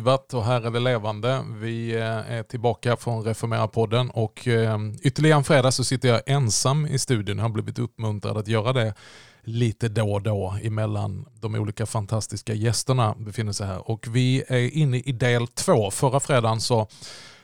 livat 0.00 0.34
och 0.34 0.44
här 0.44 0.66
är 0.66 0.70
det 0.70 0.80
levande. 0.80 1.44
Vi 1.60 1.94
eh, 1.94 2.32
är 2.32 2.42
tillbaka 2.42 2.96
från 2.96 3.24
Reformera-podden 3.24 4.10
och 4.10 4.48
eh, 4.48 4.78
ytterligare 5.02 5.38
en 5.38 5.44
fredag 5.44 5.72
så 5.72 5.84
sitter 5.84 6.08
jag 6.08 6.20
ensam 6.26 6.86
i 6.86 6.98
studion. 6.98 7.36
Jag 7.36 7.44
har 7.44 7.50
blivit 7.50 7.78
uppmuntrad 7.78 8.36
att 8.36 8.48
göra 8.48 8.72
det 8.72 8.94
lite 9.42 9.88
då 9.88 10.12
och 10.12 10.22
då 10.22 10.54
emellan 10.62 11.26
de 11.40 11.54
olika 11.54 11.86
fantastiska 11.86 12.54
gästerna 12.54 13.14
befinner 13.18 13.52
sig 13.52 13.66
här. 13.66 13.90
Och 13.90 14.06
vi 14.10 14.42
är 14.48 14.76
inne 14.76 14.98
i 14.98 15.12
del 15.12 15.46
två. 15.46 15.90
Förra 15.90 16.20
fredagen 16.20 16.60
så 16.60 16.86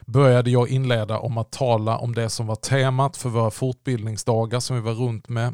började 0.07 0.51
jag 0.51 0.69
inleda 0.69 1.19
om 1.19 1.39
att 1.39 1.53
tala 1.53 1.99
om 1.99 2.15
det 2.15 2.31
som 2.31 2.47
var 2.47 2.57
temat 2.57 3.17
för 3.17 3.29
våra 3.29 3.51
fortbildningsdagar 3.51 4.61
som 4.61 4.77
vi 4.77 4.83
var 4.83 4.93
runt 4.93 5.29
med 5.29 5.53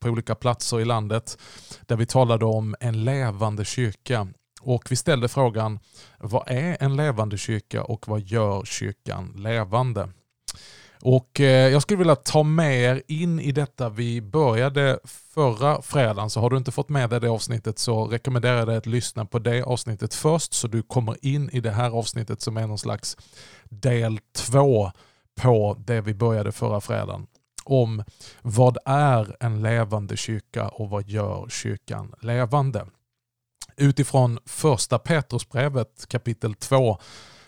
på 0.00 0.08
olika 0.08 0.34
platser 0.34 0.80
i 0.80 0.84
landet. 0.84 1.38
Där 1.86 1.96
vi 1.96 2.06
talade 2.06 2.44
om 2.44 2.74
en 2.80 3.04
levande 3.04 3.64
kyrka. 3.64 4.28
Och 4.60 4.90
vi 4.90 4.96
ställde 4.96 5.28
frågan, 5.28 5.78
vad 6.18 6.50
är 6.50 6.76
en 6.80 6.96
levande 6.96 7.38
kyrka 7.38 7.82
och 7.82 8.08
vad 8.08 8.20
gör 8.20 8.64
kyrkan 8.64 9.32
levande? 9.36 10.08
Och 11.02 11.40
eh, 11.40 11.68
jag 11.68 11.82
skulle 11.82 11.98
vilja 11.98 12.16
ta 12.16 12.42
med 12.42 12.82
er 12.82 13.02
in 13.08 13.40
i 13.40 13.52
detta 13.52 13.88
vi 13.88 14.20
började 14.20 14.98
förra 15.04 15.82
fredagen. 15.82 16.30
Så 16.30 16.40
har 16.40 16.50
du 16.50 16.56
inte 16.56 16.72
fått 16.72 16.88
med 16.88 17.10
dig 17.10 17.20
det 17.20 17.28
avsnittet 17.30 17.78
så 17.78 18.06
rekommenderar 18.06 18.58
jag 18.58 18.68
dig 18.68 18.76
att 18.76 18.86
lyssna 18.86 19.24
på 19.24 19.38
det 19.38 19.62
avsnittet 19.62 20.14
först 20.14 20.52
så 20.52 20.68
du 20.68 20.82
kommer 20.82 21.16
in 21.26 21.50
i 21.52 21.60
det 21.60 21.70
här 21.70 21.90
avsnittet 21.90 22.40
som 22.40 22.56
är 22.56 22.66
någon 22.66 22.78
slags 22.78 23.16
del 23.68 24.20
två 24.36 24.90
på 25.40 25.76
det 25.86 26.00
vi 26.00 26.14
började 26.14 26.52
förra 26.52 26.80
fredagen. 26.80 27.26
Om 27.64 28.04
vad 28.42 28.78
är 28.84 29.36
en 29.40 29.62
levande 29.62 30.16
kyrka 30.16 30.68
och 30.68 30.90
vad 30.90 31.08
gör 31.08 31.48
kyrkan 31.48 32.14
levande? 32.20 32.86
Utifrån 33.76 34.38
första 34.46 34.98
Petrusbrevet 34.98 36.06
kapitel 36.08 36.54
2 36.54 36.98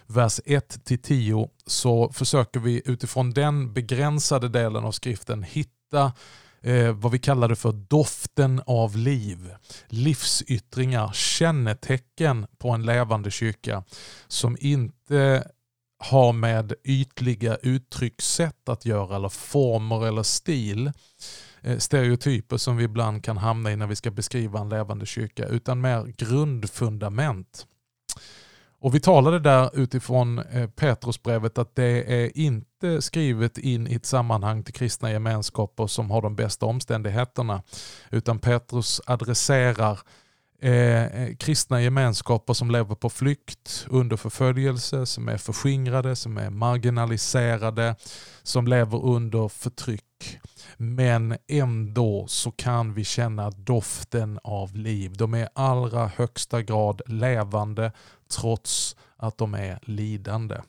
vers 0.07 0.41
1-10 0.47 1.49
så 1.67 2.13
försöker 2.13 2.61
vi 2.61 2.83
utifrån 2.85 3.31
den 3.31 3.73
begränsade 3.73 4.49
delen 4.49 4.85
av 4.85 4.93
skriften 4.93 5.43
hitta 5.43 6.13
eh, 6.61 6.93
vad 6.93 7.13
vi 7.13 7.19
kallar 7.19 7.49
det 7.49 7.57
för 7.57 7.73
doften 7.73 8.63
av 8.67 8.97
liv. 8.97 9.55
Livsyttringar, 9.87 11.11
kännetecken 11.13 12.47
på 12.59 12.71
en 12.71 12.83
levande 12.83 13.31
kyrka 13.31 13.85
som 14.29 14.57
inte 14.61 15.45
har 15.99 16.33
med 16.33 16.73
ytliga 16.85 17.57
uttryckssätt 17.57 18.69
att 18.69 18.87
göra 18.87 19.17
eller 19.17 19.29
former 19.29 20.07
eller 20.07 20.23
stil 20.23 20.87
eh, 20.87 20.93
Eh, 21.63 21.79
stereotyper 21.79 22.57
som 22.57 22.77
vi 22.77 22.85
ibland 22.85 23.25
kan 23.25 23.37
hamna 23.37 23.73
i 23.73 23.77
när 23.77 23.87
vi 23.87 23.97
ska 23.97 24.11
beskriva 24.11 24.61
en 24.61 24.69
levande 24.69 25.07
kyrka 25.07 25.47
utan 25.47 25.81
mer 25.81 26.07
grundfundament. 26.17 27.67
Och 28.83 28.95
Vi 28.95 29.01
talade 29.01 29.39
där 29.39 29.71
utifrån 29.79 30.39
eh, 30.39 30.71
Petrusbrevet 30.71 31.59
att 31.59 31.77
det 31.77 32.23
är 32.23 32.39
inte 32.39 33.03
skrivet 33.03 33.59
in 33.59 33.87
i 33.87 33.95
ett 33.95 34.07
sammanhang 34.07 34.63
till 34.63 34.75
kristna 34.75 35.11
gemenskaper 35.11 35.87
som 35.87 36.11
har 36.11 36.23
de 36.23 36.37
bästa 36.37 36.67
omständigheterna. 36.67 37.63
Utan 38.11 38.39
Petrus 38.39 39.01
adresserar 39.07 40.01
eh, 40.63 41.05
eh 41.05 41.37
kristna 41.37 41.83
gemenskaper 41.83 42.53
som 42.53 42.71
lever 42.71 42.95
på 42.95 43.11
flykt 43.11 43.87
under 43.91 44.17
förföljelse, 44.17 45.07
som 45.07 45.29
är 45.29 45.39
förskingrade, 45.39 46.17
som 46.17 46.39
är 46.39 46.51
marginaliserade, 46.51 47.97
som 48.43 48.67
lever 48.67 49.05
under 49.05 49.49
förtryck. 49.49 50.39
Men 50.83 51.37
ändå 51.49 52.27
så 52.29 52.51
kan 52.51 52.95
vi 52.95 53.05
känna 53.05 53.51
doften 53.51 54.39
av 54.45 54.77
liv. 54.77 55.17
De 55.17 55.35
är 55.35 55.45
i 55.45 55.49
allra 55.55 56.07
högsta 56.07 56.63
grad 56.63 57.03
levande 57.07 57.93
trots 58.31 58.97
att 59.17 59.39
de 59.39 59.55
är 59.55 59.79
lidande. 59.83 60.61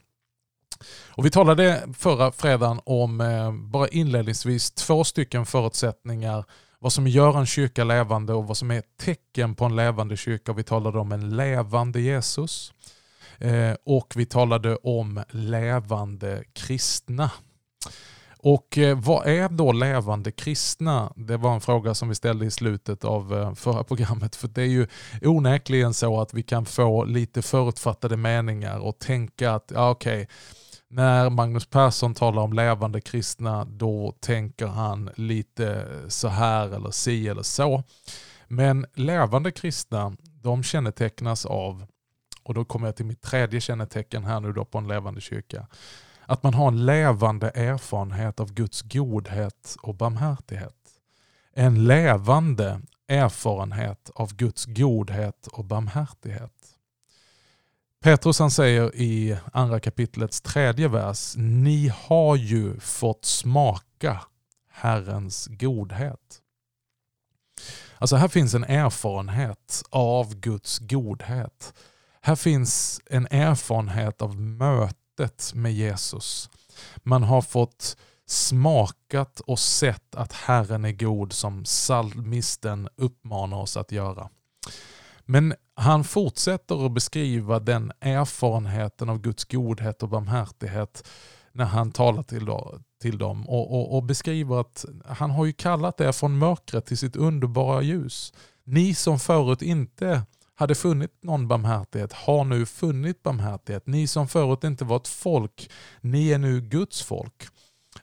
Och 1.08 1.26
vi 1.26 1.30
talade 1.30 1.84
förra 1.98 2.32
fredagen 2.32 2.80
om, 2.86 3.22
eh, 3.22 3.52
bara 3.52 3.88
inledningsvis, 3.88 4.72
två 4.72 5.04
stycken 5.04 5.46
förutsättningar 5.46 6.46
vad 6.80 6.94
som 6.94 7.08
gör 7.08 7.40
en 7.40 7.46
kyrka 7.46 7.84
levande 7.84 8.34
och 8.34 8.48
vad 8.48 8.58
som 8.58 8.72
är 8.72 8.84
tecken 9.00 9.56
på 9.56 9.66
en 9.66 9.76
levande 9.76 10.18
kyrka. 10.18 10.54
Vi 10.54 10.64
talade 10.64 11.00
om 11.00 11.12
en 11.12 11.38
levande 11.38 12.02
Jesus 12.02 12.74
eh, 13.38 13.76
och 13.86 14.14
vi 14.16 14.26
talade 14.26 14.76
om 14.76 15.24
levande 15.30 16.44
kristna. 16.54 17.32
Och 18.46 18.78
eh, 18.78 19.00
vad 19.00 19.28
är 19.28 19.50
då 19.50 19.72
levande 19.72 20.32
kristna? 20.32 21.14
Det 21.16 21.38
var 21.38 21.54
en 21.54 21.62
fråga 21.62 21.94
som 21.94 22.10
vi 22.10 22.16
ställde 22.16 22.46
i 22.46 22.52
slutet 22.52 23.06
av 23.06 23.34
eh, 23.34 23.54
förra 23.54 23.84
programmet. 23.84 24.36
För 24.36 24.48
det 24.48 24.62
är 24.62 24.68
ju 24.68 24.88
onekligen 25.22 25.94
så 25.94 26.22
att 26.22 26.34
vi 26.34 26.44
kan 26.44 26.66
få 26.66 27.04
lite 27.04 27.42
förutfattade 27.42 28.18
meningar 28.18 28.80
och 28.80 29.00
tänka 29.00 29.52
att 29.52 29.72
ja, 29.76 29.90
okej, 29.90 30.22
okay, 30.22 30.28
när 30.88 31.30
Magnus 31.30 31.66
Persson 31.66 32.14
talar 32.14 32.42
om 32.42 32.54
levande 32.54 33.02
kristna 33.02 33.66
då 33.66 34.16
tänker 34.20 34.68
han 34.68 35.10
lite 35.16 35.88
så 36.08 36.28
här 36.28 36.76
eller 36.76 36.92
si 36.92 37.28
eller 37.28 37.44
så. 37.44 37.84
Men 38.48 38.86
levande 38.96 39.52
kristna 39.52 40.16
de 40.22 40.64
kännetecknas 40.64 41.46
av, 41.46 41.86
och 42.44 42.54
då 42.54 42.66
kommer 42.66 42.88
jag 42.88 42.96
till 42.96 43.06
mitt 43.06 43.22
tredje 43.22 43.62
kännetecken 43.62 44.24
här 44.24 44.40
nu 44.40 44.54
då 44.54 44.66
på 44.66 44.78
en 44.78 44.88
levande 44.88 45.22
kyrka. 45.22 45.68
Att 46.26 46.44
man 46.44 46.54
har 46.54 46.68
en 46.68 46.86
levande 46.86 47.50
erfarenhet 47.50 48.40
av 48.40 48.54
Guds 48.54 48.82
godhet 48.82 49.76
och 49.82 49.96
barmhärtighet. 49.96 50.76
En 51.54 51.88
levande 51.88 52.82
erfarenhet 53.08 54.12
av 54.16 54.36
Guds 54.36 54.66
godhet 54.66 55.48
och 55.48 55.66
barmhärtighet. 55.66 56.52
Petrus 58.04 58.40
han 58.40 58.52
säger 58.52 58.96
i 58.96 59.38
andra 59.54 59.80
kapitlets 59.80 60.42
tredje 60.42 60.88
vers, 60.88 61.34
ni 61.38 61.92
har 61.96 62.36
ju 62.36 62.80
fått 62.80 63.26
smaka 63.26 64.22
Herrens 64.70 65.48
godhet. 65.48 66.42
Alltså 67.98 68.16
här 68.16 68.28
finns 68.28 68.54
en 68.54 68.64
erfarenhet 68.64 69.84
av 69.90 70.36
Guds 70.36 70.80
godhet. 70.80 71.74
Här 72.22 72.36
finns 72.36 73.02
en 73.06 73.28
erfarenhet 73.32 74.22
av 74.22 74.40
mötet 74.40 75.03
med 75.54 75.74
Jesus. 75.74 76.50
Man 76.98 77.24
har 77.24 77.42
fått 77.42 77.98
smakat 78.26 79.40
och 79.40 79.60
sett 79.60 80.16
att 80.16 80.34
Herren 80.34 80.86
är 80.86 80.92
god 80.92 81.34
som 81.34 81.64
psalmisten 81.64 82.90
uppmanar 82.96 83.58
oss 83.58 83.78
att 83.78 83.92
göra. 83.92 84.30
Men 85.26 85.54
han 85.76 86.04
fortsätter 86.04 86.86
att 86.86 86.92
beskriva 86.92 87.60
den 87.60 87.92
erfarenheten 88.00 89.10
av 89.10 89.22
Guds 89.22 89.46
godhet 89.46 90.04
och 90.04 90.10
barmhärtighet 90.10 91.08
när 91.52 91.66
han 91.66 91.92
talar 91.92 92.24
till, 92.24 92.48
till 93.02 93.18
dem 93.18 93.50
och, 93.50 93.74
och, 93.74 93.96
och 93.96 94.04
beskriver 94.04 94.60
att 94.60 94.86
han 95.06 95.32
har 95.32 95.46
ju 95.46 95.54
kallat 95.54 96.02
er 96.02 96.12
från 96.12 96.38
mörkret 96.38 96.86
till 96.86 96.98
sitt 96.98 97.16
underbara 97.16 97.82
ljus. 97.82 98.34
Ni 98.64 98.96
som 98.96 99.20
förut 99.20 99.62
inte 99.62 100.22
hade 100.56 100.76
funnit 100.76 101.12
någon 101.24 101.48
barmhärtighet 101.48 102.14
har 102.14 102.46
nu 102.46 102.66
funnit 102.66 103.24
barmhärtighet. 103.24 103.88
Ni 103.88 104.08
som 104.08 104.28
förut 104.28 104.64
inte 104.64 104.86
var 104.86 104.98
ett 104.98 105.08
folk, 105.08 105.72
ni 106.02 106.30
är 106.30 106.38
nu 106.38 106.62
Guds 106.62 107.02
folk. 107.02 107.44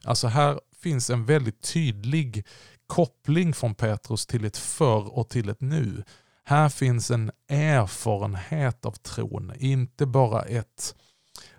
Alltså 0.05 0.27
här 0.27 0.61
finns 0.83 1.11
en 1.11 1.25
väldigt 1.25 1.63
tydlig 1.73 2.47
koppling 2.87 3.53
från 3.53 3.75
Petrus 3.75 4.27
till 4.27 4.45
ett 4.45 4.57
förr 4.57 5.19
och 5.19 5.29
till 5.29 5.49
ett 5.49 5.61
nu. 5.61 6.05
Här 6.45 6.69
finns 6.69 7.11
en 7.11 7.31
erfarenhet 7.49 8.85
av 8.87 8.93
tron, 8.93 9.53
inte 9.59 10.07
bara 10.07 10.43
ett 10.43 10.95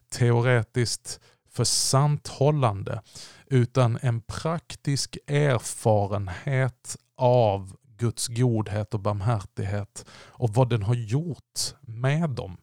teoretiskt 0.10 1.20
försanthållande 1.50 3.02
utan 3.46 4.00
en 4.02 4.22
praktisk 4.22 5.18
erfarenhet 5.28 6.98
av 7.18 7.76
Guds 8.02 8.28
godhet 8.28 8.94
och 8.94 9.00
barmhärtighet 9.00 10.06
och 10.12 10.50
vad 10.50 10.70
den 10.70 10.84
har 10.84 10.96
gjort 10.96 11.76
med 11.82 12.30
dem. 12.30 12.58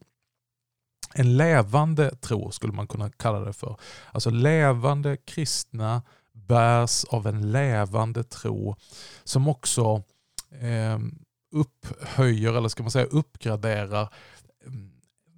En 1.15 1.37
levande 1.37 2.17
tro 2.17 2.51
skulle 2.51 2.73
man 2.73 2.87
kunna 2.87 3.11
kalla 3.11 3.41
det 3.41 3.53
för. 3.53 3.77
Alltså 4.13 4.31
levande 4.31 5.17
kristna 5.17 6.03
bärs 6.33 7.05
av 7.05 7.27
en 7.27 7.53
levande 7.53 8.25
tro 8.25 8.77
som 9.25 9.49
också 9.49 10.03
eh, 10.61 10.99
upphöjer, 11.53 12.53
eller 12.53 12.69
ska 12.69 12.83
man 12.83 12.91
säga 12.91 13.07
uppgraderar 13.07 14.09
ehm, 14.67 14.91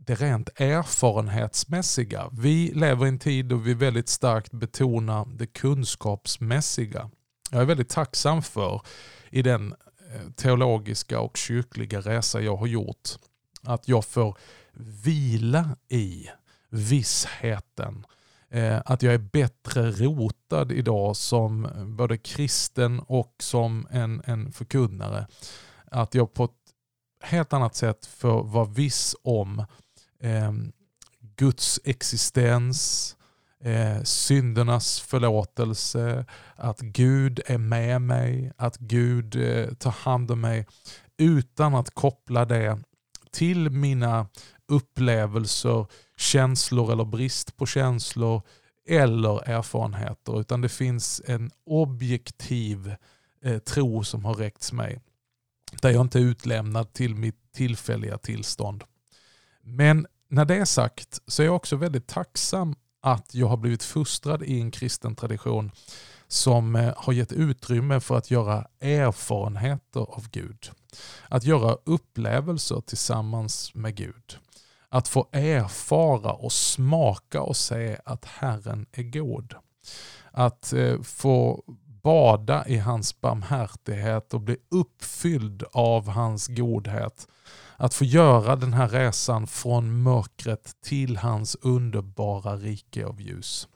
det 0.06 0.14
rent 0.14 0.60
erfarenhetsmässiga. 0.60 2.28
Vi 2.32 2.72
lever 2.74 3.06
i 3.06 3.08
en 3.08 3.18
tid 3.18 3.46
då 3.46 3.56
vi 3.56 3.74
väldigt 3.74 4.08
starkt 4.08 4.52
betonar 4.52 5.26
det 5.36 5.46
kunskapsmässiga. 5.46 7.10
Jag 7.50 7.62
är 7.62 7.66
väldigt 7.66 7.88
tacksam 7.88 8.42
för 8.42 8.82
i 9.30 9.42
den 9.42 9.74
Eh, 10.14 10.30
teologiska 10.36 11.20
och 11.20 11.36
kyrkliga 11.36 12.00
resa 12.00 12.40
jag 12.40 12.56
har 12.56 12.66
gjort 12.66 13.08
att 13.62 13.88
jag 13.88 14.04
får 14.04 14.38
vila 15.04 15.76
i 15.88 16.28
vissheten. 16.68 18.06
Eh, 18.50 18.82
att 18.84 19.02
jag 19.02 19.14
är 19.14 19.18
bättre 19.18 19.90
rotad 19.90 20.72
idag 20.72 21.16
som 21.16 21.68
både 21.96 22.18
kristen 22.18 23.00
och 23.00 23.34
som 23.38 23.86
en, 23.90 24.22
en 24.24 24.52
förkunnare 24.52 25.26
att 25.90 26.14
jag 26.14 26.34
på 26.34 26.44
ett 26.44 26.50
helt 27.22 27.52
annat 27.52 27.74
sätt 27.74 28.06
får 28.06 28.44
vara 28.44 28.64
viss 28.64 29.16
om 29.22 29.64
eh, 30.20 30.52
Guds 31.36 31.80
existens, 31.84 33.16
eh, 33.64 34.02
syndernas 34.02 35.00
förlåtelse, 35.00 36.24
att 36.56 36.80
Gud 36.80 37.40
är 37.46 37.58
med 37.58 38.02
mig, 38.02 38.52
att 38.56 38.76
Gud 38.76 39.36
eh, 39.36 39.74
tar 39.74 39.90
hand 39.90 40.30
om 40.30 40.40
mig 40.40 40.66
utan 41.18 41.74
att 41.74 41.94
koppla 41.94 42.44
det 42.44 42.78
till 43.30 43.70
mina 43.70 44.26
upplevelser, 44.68 45.86
känslor 46.16 46.92
eller 46.92 47.04
brist 47.04 47.56
på 47.56 47.66
känslor 47.66 48.42
eller 48.88 49.48
erfarenheter. 49.48 50.40
Utan 50.40 50.60
det 50.60 50.68
finns 50.68 51.22
en 51.26 51.50
objektiv 51.66 52.94
eh, 53.44 53.58
tro 53.58 54.04
som 54.04 54.24
har 54.24 54.34
räckts 54.34 54.72
mig. 54.72 55.00
Där 55.82 55.90
jag 55.90 56.00
inte 56.00 56.18
är 56.18 56.22
utlämnad 56.22 56.92
till 56.92 57.14
mitt 57.14 57.52
tillfälliga 57.52 58.18
tillstånd. 58.18 58.84
Men 59.62 60.06
när 60.28 60.44
det 60.44 60.56
är 60.56 60.64
sagt 60.64 61.20
så 61.26 61.42
är 61.42 61.46
jag 61.46 61.56
också 61.56 61.76
väldigt 61.76 62.06
tacksam 62.06 62.74
att 63.00 63.34
jag 63.34 63.46
har 63.46 63.56
blivit 63.56 63.82
fostrad 63.82 64.42
i 64.42 64.60
en 64.60 64.70
kristen 64.70 65.14
tradition 65.14 65.70
som 66.28 66.76
eh, 66.76 66.92
har 66.96 67.12
gett 67.12 67.32
utrymme 67.32 68.00
för 68.00 68.16
att 68.16 68.30
göra 68.30 68.66
erfarenheter 68.80 70.00
av 70.00 70.28
Gud. 70.30 70.70
Att 71.28 71.44
göra 71.44 71.76
upplevelser 71.84 72.80
tillsammans 72.80 73.74
med 73.74 73.94
Gud. 73.94 74.38
Att 74.88 75.08
få 75.08 75.28
erfara 75.32 76.32
och 76.32 76.52
smaka 76.52 77.42
och 77.42 77.56
se 77.56 77.98
att 78.04 78.24
Herren 78.24 78.86
är 78.92 79.02
god. 79.02 79.54
Att 80.32 80.72
eh, 80.72 81.02
få 81.02 81.64
bada 82.02 82.68
i 82.68 82.78
hans 82.78 83.20
barmhärtighet 83.20 84.34
och 84.34 84.40
bli 84.40 84.56
uppfylld 84.70 85.64
av 85.72 86.08
hans 86.08 86.48
godhet. 86.48 87.28
Att 87.82 87.94
få 87.94 88.04
göra 88.04 88.56
den 88.56 88.72
här 88.72 88.88
resan 88.88 89.46
från 89.46 90.02
mörkret 90.02 90.76
till 90.84 91.16
hans 91.16 91.54
underbara 91.54 92.56
rike 92.56 93.06
av 93.06 93.20
ljus. 93.20 93.68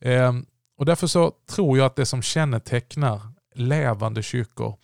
Ehm, 0.00 0.46
och 0.78 0.86
därför 0.86 1.06
så 1.06 1.32
tror 1.50 1.78
jag 1.78 1.86
att 1.86 1.96
det 1.96 2.06
som 2.06 2.22
kännetecknar 2.22 3.20
levande 3.54 4.22
kyrkor, 4.22 4.76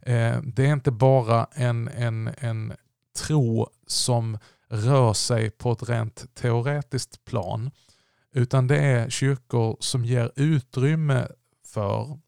eh, 0.00 0.38
det 0.42 0.66
är 0.66 0.72
inte 0.72 0.90
bara 0.90 1.46
en, 1.52 1.88
en, 1.88 2.30
en 2.38 2.72
tro 3.26 3.66
som 3.86 4.38
rör 4.68 5.12
sig 5.12 5.50
på 5.50 5.72
ett 5.72 5.88
rent 5.88 6.34
teoretiskt 6.34 7.24
plan, 7.24 7.70
utan 8.34 8.66
det 8.66 8.78
är 8.78 9.10
kyrkor 9.10 9.76
som 9.80 10.04
ger 10.04 10.32
utrymme 10.36 11.28
för 11.66 12.18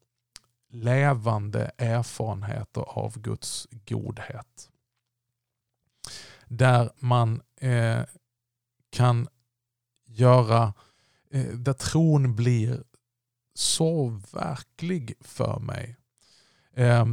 levande 0.71 1.71
erfarenheter 1.77 2.81
av 2.81 3.19
Guds 3.19 3.67
godhet. 3.71 4.69
Där 6.47 6.91
man 6.99 7.41
eh, 7.61 8.01
kan 8.89 9.27
göra, 10.05 10.73
eh, 11.31 11.45
där 11.45 11.73
tron 11.73 12.35
blir 12.35 12.83
så 13.53 14.19
verklig 14.33 15.13
för 15.21 15.59
mig. 15.59 15.97
Eh, 16.75 17.05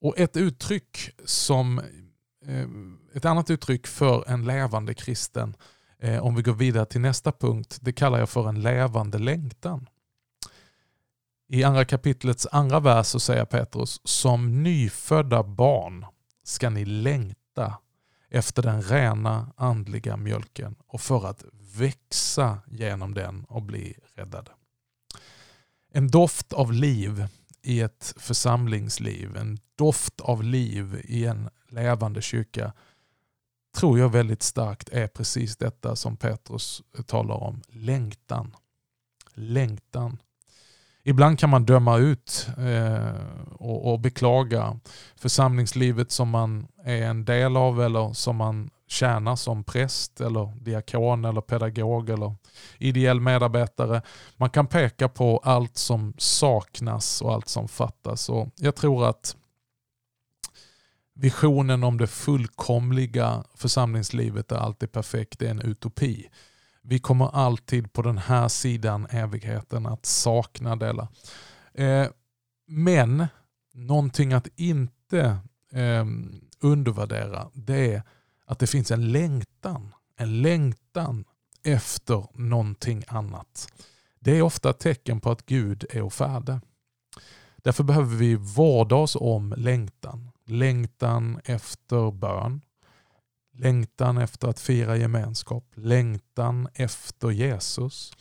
och 0.00 0.18
ett 0.18 0.36
uttryck 0.36 1.10
som 1.24 1.78
eh, 2.46 2.68
ett 3.14 3.24
annat 3.24 3.50
uttryck 3.50 3.86
för 3.86 4.28
en 4.28 4.44
levande 4.44 4.94
kristen, 4.94 5.56
eh, 5.98 6.22
om 6.22 6.34
vi 6.34 6.42
går 6.42 6.54
vidare 6.54 6.86
till 6.86 7.00
nästa 7.00 7.32
punkt, 7.32 7.78
det 7.80 7.92
kallar 7.92 8.18
jag 8.18 8.28
för 8.28 8.48
en 8.48 8.62
levande 8.62 9.18
längtan. 9.18 9.88
I 11.48 11.64
andra 11.64 11.84
kapitlets 11.84 12.46
andra 12.52 12.80
vers 12.80 13.06
så 13.06 13.20
säger 13.20 13.44
Petrus, 13.44 14.00
som 14.04 14.62
nyfödda 14.62 15.42
barn 15.42 16.06
ska 16.44 16.70
ni 16.70 16.84
längta 16.84 17.78
efter 18.34 18.62
den 18.62 18.82
rena 18.82 19.52
andliga 19.56 20.16
mjölken 20.16 20.74
och 20.86 21.00
för 21.00 21.26
att 21.26 21.44
växa 21.76 22.58
genom 22.66 23.14
den 23.14 23.44
och 23.44 23.62
bli 23.62 23.98
räddade. 24.14 24.50
En 25.92 26.08
doft 26.08 26.52
av 26.52 26.72
liv 26.72 27.26
i 27.62 27.80
ett 27.80 28.14
församlingsliv, 28.16 29.36
en 29.36 29.58
doft 29.74 30.20
av 30.20 30.42
liv 30.42 31.00
i 31.04 31.26
en 31.26 31.50
levande 31.68 32.22
kyrka 32.22 32.72
tror 33.76 33.98
jag 33.98 34.08
väldigt 34.08 34.42
starkt 34.42 34.88
är 34.88 35.08
precis 35.08 35.56
detta 35.56 35.96
som 35.96 36.16
Petrus 36.16 36.82
talar 37.06 37.34
om, 37.34 37.62
längtan. 37.68 38.56
Längtan. 39.34 40.18
Ibland 41.04 41.38
kan 41.38 41.50
man 41.50 41.64
döma 41.64 41.96
ut 41.98 42.48
eh, 42.58 43.14
och, 43.50 43.92
och, 43.92 44.00
beklaga 44.00 44.80
församlingslivet 45.16 46.12
som 46.12 46.28
man 46.28 46.66
är 46.84 47.02
en 47.02 47.24
del 47.24 47.56
av 47.56 47.82
eller 47.82 48.12
som 48.12 48.36
man 48.36 48.70
tjänar 48.88 49.36
som 49.36 49.64
präst 49.64 50.20
eller 50.20 50.52
diakon 50.60 51.24
eller 51.24 51.40
pedagog 51.40 52.10
eller 52.10 52.34
ideell 52.78 53.20
medarbetare. 53.20 54.02
Man 54.36 54.50
kan 54.50 54.66
peka 54.66 55.08
på 55.08 55.38
allt 55.44 55.76
som 55.76 56.14
saknas 56.18 57.22
och 57.22 57.32
allt 57.32 57.48
som 57.48 57.68
fattas. 57.68 58.28
Och 58.28 58.48
jag 58.56 58.74
tror 58.74 59.08
att 59.08 59.36
visionen 61.14 61.84
om 61.84 61.98
det 61.98 62.06
fullkomliga 62.06 63.44
församlingslivet 63.54 64.48
där 64.48 64.56
allt 64.56 64.82
är 64.82 64.86
perfekt 64.86 65.42
är 65.42 65.50
en 65.50 65.60
utopi. 65.60 66.28
Vi 66.82 66.98
kommer 66.98 67.28
alltid 67.28 67.92
på 67.92 68.02
den 68.02 68.18
här 68.18 68.48
sidan 68.48 69.06
evigheten 69.10 69.86
att 69.86 70.06
sakna 70.06 70.76
delar. 70.76 71.08
Eh, 71.74 72.06
men 72.66 73.26
någonting 73.74 74.32
att 74.32 74.48
inte 74.56 75.38
eh, 75.72 76.04
undervärdera 76.60 77.50
det 77.54 77.94
är 77.94 78.02
att 78.46 78.58
det 78.58 78.66
finns 78.66 78.90
en 78.90 79.12
längtan. 79.12 79.94
En 80.16 80.42
längtan 80.42 81.24
efter 81.64 82.26
någonting 82.34 83.04
annat. 83.08 83.72
Det 84.18 84.38
är 84.38 84.42
ofta 84.42 84.70
ett 84.70 84.78
tecken 84.78 85.20
på 85.20 85.30
att 85.30 85.46
Gud 85.46 85.84
är 85.90 86.08
färdig. 86.10 86.58
Därför 87.56 87.84
behöver 87.84 88.16
vi 88.16 88.34
vårda 88.34 88.96
oss 88.96 89.16
om 89.16 89.54
längtan. 89.56 90.30
Längtan 90.46 91.40
efter 91.44 92.10
bön, 92.10 92.60
Längtan 93.54 94.18
efter 94.18 94.48
att 94.48 94.60
fira 94.60 94.96
gemenskap. 94.96 95.64
Längtan 95.74 96.68
efter 96.74 97.30
Jesus. 97.30 98.12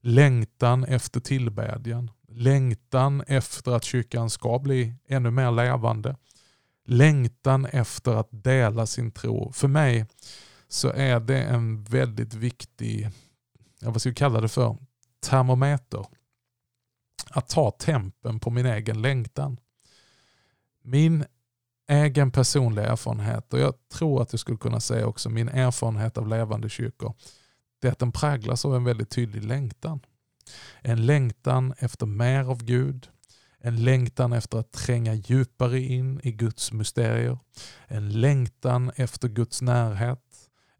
Längtan 0.00 0.84
efter 0.84 1.20
tillbedjan. 1.20 2.10
Längtan 2.28 3.20
efter 3.26 3.72
att 3.72 3.84
kyrkan 3.84 4.30
ska 4.30 4.58
bli 4.58 4.94
ännu 5.06 5.30
mer 5.30 5.50
levande. 5.50 6.16
Längtan 6.86 7.66
efter 7.66 8.12
att 8.12 8.28
dela 8.30 8.86
sin 8.86 9.10
tro. 9.10 9.52
För 9.52 9.68
mig 9.68 10.06
så 10.68 10.88
är 10.88 11.20
det 11.20 11.42
en 11.42 11.84
väldigt 11.84 12.34
viktig, 12.34 13.10
vad 13.80 14.00
ska 14.00 14.10
vi 14.10 14.14
kalla 14.14 14.40
det 14.40 14.48
för, 14.48 14.76
termometer. 15.20 16.06
Att 17.30 17.48
ta 17.48 17.70
tempen 17.70 18.40
på 18.40 18.50
min 18.50 18.66
egen 18.66 19.02
längtan. 19.02 19.60
Min 20.82 21.24
egen 21.92 22.30
personlig 22.30 22.82
erfarenhet 22.82 23.52
och 23.52 23.60
jag 23.60 23.74
tror 23.92 24.22
att 24.22 24.32
jag 24.32 24.40
skulle 24.40 24.58
kunna 24.58 24.80
säga 24.80 25.06
också 25.06 25.30
min 25.30 25.48
erfarenhet 25.48 26.18
av 26.18 26.28
levande 26.28 26.68
kyrkor. 26.68 27.14
Det 27.80 27.88
är 27.88 27.92
att 27.92 27.98
den 27.98 28.12
präglas 28.12 28.64
av 28.64 28.76
en 28.76 28.84
väldigt 28.84 29.10
tydlig 29.10 29.44
längtan. 29.44 30.00
En 30.80 31.06
längtan 31.06 31.74
efter 31.78 32.06
mer 32.06 32.44
av 32.44 32.64
Gud. 32.64 33.08
En 33.60 33.84
längtan 33.84 34.32
efter 34.32 34.58
att 34.58 34.72
tränga 34.72 35.14
djupare 35.14 35.80
in 35.80 36.20
i 36.22 36.32
Guds 36.32 36.72
mysterier. 36.72 37.38
En 37.86 38.20
längtan 38.20 38.92
efter 38.96 39.28
Guds 39.28 39.62
närhet. 39.62 40.20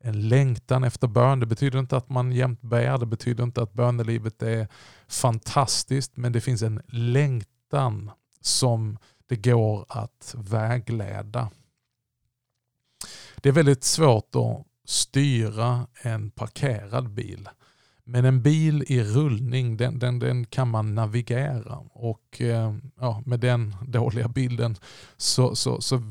En 0.00 0.28
längtan 0.28 0.84
efter 0.84 1.08
bön. 1.08 1.40
Det 1.40 1.46
betyder 1.46 1.78
inte 1.78 1.96
att 1.96 2.08
man 2.08 2.32
jämt 2.32 2.62
ber. 2.62 2.98
Det 2.98 3.06
betyder 3.06 3.44
inte 3.44 3.62
att 3.62 3.72
bönelivet 3.72 4.42
är 4.42 4.68
fantastiskt. 5.08 6.16
Men 6.16 6.32
det 6.32 6.40
finns 6.40 6.62
en 6.62 6.82
längtan 6.86 8.10
som 8.40 8.98
det 9.26 9.36
går 9.36 9.86
att 9.88 10.34
vägleda. 10.38 11.50
Det 13.36 13.48
är 13.48 13.52
väldigt 13.52 13.84
svårt 13.84 14.36
att 14.36 14.66
styra 14.84 15.86
en 16.02 16.30
parkerad 16.30 17.10
bil. 17.10 17.48
Men 18.04 18.24
en 18.24 18.42
bil 18.42 18.84
i 18.88 19.02
rullning 19.02 19.76
den, 19.76 19.98
den, 19.98 20.18
den 20.18 20.46
kan 20.46 20.68
man 20.68 20.94
navigera 20.94 21.76
och 21.92 22.40
eh, 22.40 22.74
ja, 23.00 23.22
med 23.26 23.40
den 23.40 23.74
dåliga 23.86 24.28
bilden 24.28 24.76
så, 25.16 25.54
så, 25.54 25.80
så 25.80 26.02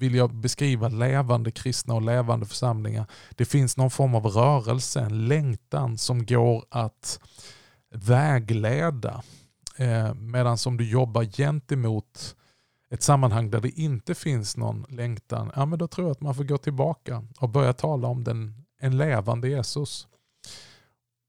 vill 0.00 0.14
jag 0.14 0.34
beskriva 0.34 0.88
levande 0.88 1.50
kristna 1.50 1.94
och 1.94 2.02
levande 2.02 2.46
församlingar. 2.46 3.06
Det 3.30 3.44
finns 3.44 3.76
någon 3.76 3.90
form 3.90 4.14
av 4.14 4.26
rörelse, 4.26 5.00
en 5.00 5.28
längtan 5.28 5.98
som 5.98 6.26
går 6.26 6.64
att 6.70 7.20
vägleda. 7.94 9.22
Eh, 9.76 10.14
medan 10.14 10.58
som 10.58 10.76
du 10.76 10.90
jobbar 10.90 11.24
gentemot 11.24 12.36
ett 12.90 13.02
sammanhang 13.02 13.50
där 13.50 13.60
det 13.60 13.80
inte 13.80 14.14
finns 14.14 14.56
någon 14.56 14.86
längtan, 14.88 15.52
ja 15.56 15.66
men 15.66 15.78
då 15.78 15.88
tror 15.88 16.06
jag 16.06 16.12
att 16.12 16.20
man 16.20 16.34
får 16.34 16.44
gå 16.44 16.58
tillbaka 16.58 17.24
och 17.40 17.48
börja 17.48 17.72
tala 17.72 18.08
om 18.08 18.24
den, 18.24 18.64
en 18.80 18.98
levande 18.98 19.48
Jesus. 19.48 20.08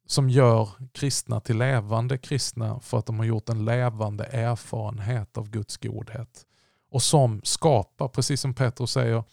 Som 0.08 0.30
gör 0.30 0.70
kristna 0.92 1.40
till 1.40 1.58
levande 1.58 2.18
kristna 2.18 2.80
för 2.80 2.98
att 2.98 3.06
de 3.06 3.20
har 3.20 3.26
gjort 3.26 3.50
en 3.50 3.66
levande 3.66 4.24
erfarenhet 4.24 5.38
av 5.38 5.50
Guds 5.50 5.78
godhet. 5.78 6.46
Och 6.92 7.04
som 7.04 7.42
skapar, 7.44 8.08
precis 8.08 8.42
som 8.42 8.54
Petrus 8.54 8.92
säger, 8.92 9.24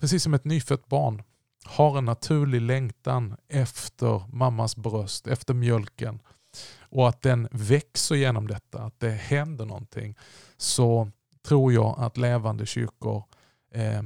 precis 0.00 0.22
som 0.22 0.34
ett 0.34 0.44
nyfött 0.44 0.86
barn 0.86 1.22
har 1.64 1.98
en 1.98 2.04
naturlig 2.04 2.60
längtan 2.60 3.36
efter 3.48 4.22
mammas 4.36 4.76
bröst, 4.76 5.26
efter 5.26 5.54
mjölken 5.54 6.20
och 6.80 7.08
att 7.08 7.22
den 7.22 7.48
växer 7.50 8.14
genom 8.14 8.46
detta, 8.46 8.82
att 8.82 9.00
det 9.00 9.10
händer 9.10 9.64
någonting, 9.64 10.14
så 10.56 11.10
tror 11.46 11.72
jag 11.72 11.94
att 11.98 12.16
levande 12.16 12.66
kyrkor 12.66 13.24
eh, 13.70 14.02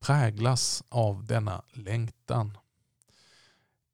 präglas 0.00 0.84
av 0.88 1.24
denna 1.24 1.62
längtan. 1.72 2.58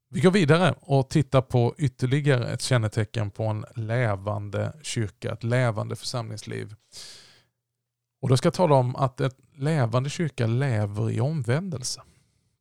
Vi 0.09 0.21
går 0.21 0.31
vidare 0.31 0.75
och 0.81 1.09
tittar 1.09 1.41
på 1.41 1.75
ytterligare 1.77 2.53
ett 2.53 2.61
kännetecken 2.61 3.31
på 3.31 3.43
en 3.43 3.65
levande 3.75 4.73
kyrka, 4.81 5.31
ett 5.31 5.43
levande 5.43 5.95
församlingsliv. 5.95 6.75
Och 8.21 8.29
då 8.29 8.37
ska 8.37 8.47
jag 8.47 8.53
tala 8.53 8.75
om 8.75 8.95
att 8.95 9.21
ett 9.21 9.37
levande 9.53 10.09
kyrka 10.09 10.47
lever 10.47 11.11
i 11.11 11.19
omvändelse. 11.19 12.01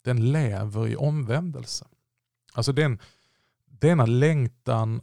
Den 0.02 0.33
lever 0.33 0.88
i 0.88 0.97
omvändelse. 0.97 1.87
Alltså 2.52 2.73
den, 2.73 2.99
denna 3.66 4.07
längtan, 4.07 5.02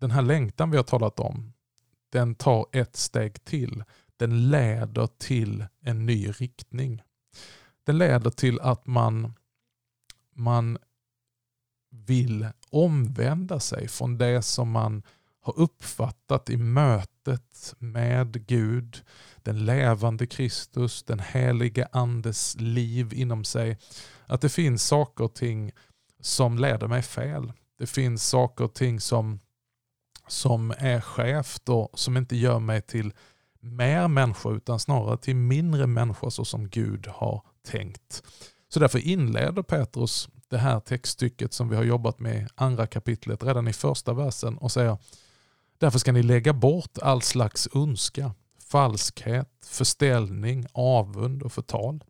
den 0.00 0.10
här 0.10 0.22
längtan 0.22 0.70
vi 0.70 0.76
har 0.76 0.84
talat 0.84 1.20
om, 1.20 1.52
den 2.10 2.34
tar 2.34 2.66
ett 2.72 2.96
steg 2.96 3.44
till. 3.44 3.84
Den 4.16 4.50
leder 4.50 5.08
till 5.18 5.64
en 5.80 6.06
ny 6.06 6.28
riktning. 6.28 7.02
Den 7.84 7.98
leder 7.98 8.30
till 8.30 8.60
att 8.60 8.86
man, 8.86 9.34
man 10.34 10.78
vill 11.90 12.48
omvända 12.70 13.60
sig 13.60 13.88
från 13.88 14.18
det 14.18 14.42
som 14.42 14.70
man 14.70 15.02
har 15.40 15.58
uppfattat 15.58 16.50
i 16.50 16.56
mötet 16.56 17.74
med 17.78 18.46
Gud, 18.46 19.02
den 19.42 19.64
levande 19.64 20.26
Kristus, 20.26 21.02
den 21.02 21.18
helige 21.18 21.88
andes 21.92 22.56
liv 22.60 23.12
inom 23.14 23.44
sig. 23.44 23.78
Att 24.26 24.40
det 24.40 24.48
finns 24.48 24.86
saker 24.86 25.24
och 25.24 25.34
ting 25.34 25.72
som 26.20 26.58
leder 26.58 26.88
mig 26.88 27.02
fel. 27.02 27.52
Det 27.78 27.86
finns 27.86 28.28
saker 28.28 28.64
och 28.64 28.74
ting 28.74 29.00
som, 29.00 29.40
som 30.30 30.74
är 30.78 31.00
skevt 31.00 31.68
och 31.68 31.90
som 31.94 32.16
inte 32.16 32.36
gör 32.36 32.58
mig 32.58 32.82
till 32.82 33.12
mer 33.60 34.08
människa 34.08 34.50
utan 34.50 34.80
snarare 34.80 35.18
till 35.18 35.36
mindre 35.36 35.86
människa 35.86 36.30
så 36.30 36.44
som 36.44 36.68
Gud 36.68 37.06
har 37.06 37.42
tänkt. 37.66 38.22
Så 38.68 38.80
därför 38.80 38.98
inleder 38.98 39.62
Petrus 39.62 40.28
det 40.48 40.58
här 40.58 40.80
textstycket 40.80 41.52
som 41.52 41.68
vi 41.68 41.76
har 41.76 41.84
jobbat 41.84 42.20
med 42.20 42.48
andra 42.54 42.86
kapitlet 42.86 43.42
redan 43.44 43.68
i 43.68 43.72
första 43.72 44.12
versen 44.12 44.58
och 44.58 44.72
säger 44.72 44.98
Därför 45.78 45.98
ska 45.98 46.12
ni 46.12 46.22
lägga 46.22 46.52
bort 46.52 46.98
all 47.02 47.22
slags 47.22 47.68
ondska, 47.72 48.34
falskhet, 48.70 49.48
förställning, 49.64 50.66
avund 50.72 51.42
och 51.42 51.52
förtal. 51.52 52.04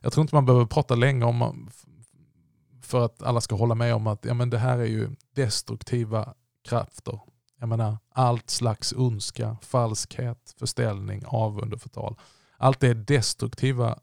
Jag 0.00 0.12
tror 0.12 0.22
inte 0.22 0.34
man 0.34 0.46
behöver 0.46 0.66
prata 0.66 0.94
länge 0.94 1.24
om 1.24 1.70
för 2.82 3.04
att 3.04 3.22
alla 3.22 3.40
ska 3.40 3.54
hålla 3.54 3.74
med 3.74 3.94
om 3.94 4.06
att 4.06 4.24
ja, 4.24 4.34
men 4.34 4.50
det 4.50 4.58
här 4.58 4.78
är 4.78 4.86
ju 4.86 5.10
destruktiva 5.34 6.34
krafter. 6.66 7.20
Jag 7.58 7.68
menar, 7.68 7.98
allt 8.08 8.50
slags 8.50 8.92
ondska, 8.92 9.56
falskhet, 9.62 10.54
förställning, 10.58 11.22
avund 11.26 11.74
och 11.74 11.82
förtal. 11.82 12.16
Allt 12.56 12.80
det 12.80 12.88
är 12.88 12.94
destruktiva 12.94 13.98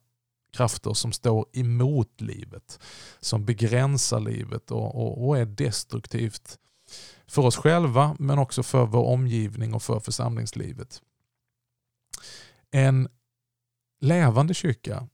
krafter 0.53 0.93
som 0.93 1.12
står 1.12 1.46
emot 1.53 2.22
livet, 2.22 2.79
som 3.20 3.46
begränsar 3.46 4.20
livet 4.20 4.72
och, 4.72 4.96
och, 4.96 5.27
och 5.27 5.38
är 5.38 5.46
destruktivt 5.46 6.60
för 7.27 7.41
oss 7.41 7.58
själva 7.58 8.15
men 8.20 8.39
också 8.39 8.63
för 8.63 8.86
vår 8.86 9.05
omgivning 9.05 9.74
och 9.74 9.84
för 9.84 10.00
församlingslivet. 10.00 11.01
En 12.72 13.08
levande 14.01 14.53
kyrka 14.53 15.08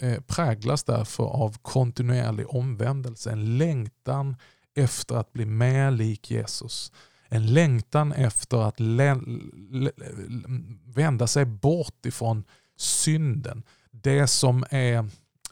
eh, 0.00 0.20
präglas 0.20 0.84
därför 0.84 1.24
av 1.24 1.58
kontinuerlig 1.62 2.54
omvändelse, 2.54 3.30
en 3.30 3.58
längtan 3.58 4.36
efter 4.78 5.14
att 5.14 5.32
bli 5.32 5.46
mer 5.46 5.90
lik 5.90 6.30
Jesus. 6.30 6.92
En 7.28 7.46
längtan 7.46 8.12
efter 8.12 8.56
att 8.56 8.80
vända 10.84 11.26
sig 11.26 11.44
bort 11.44 12.06
ifrån 12.06 12.44
synden. 12.76 13.62
Det 13.90 14.26
som 14.26 14.64
är 14.70 15.08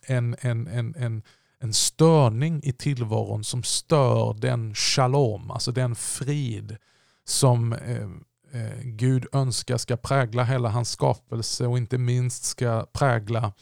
en, 0.06 0.37
en, 0.40 0.66
en, 0.66 0.95
en, 0.95 1.23
en 1.59 1.73
störning 1.73 2.61
i 2.64 2.73
tillvaron 2.73 3.45
som 3.45 3.62
stör 3.62 4.35
den 4.35 4.75
shalom, 4.75 5.50
alltså 5.50 5.73
den 5.73 5.95
frid 5.95 6.76
som 7.25 7.73
eh, 7.73 8.09
eh, 8.52 8.80
Gud 8.83 9.26
önskar 9.33 9.76
ska 9.76 9.97
prägla 9.97 10.45
hela 10.45 10.68
hans 10.68 10.90
skapelse 10.90 11.66
och 11.66 11.78
inte 11.78 11.99
minst 11.99 12.45
ska 12.45 12.87
prägla 12.92 13.52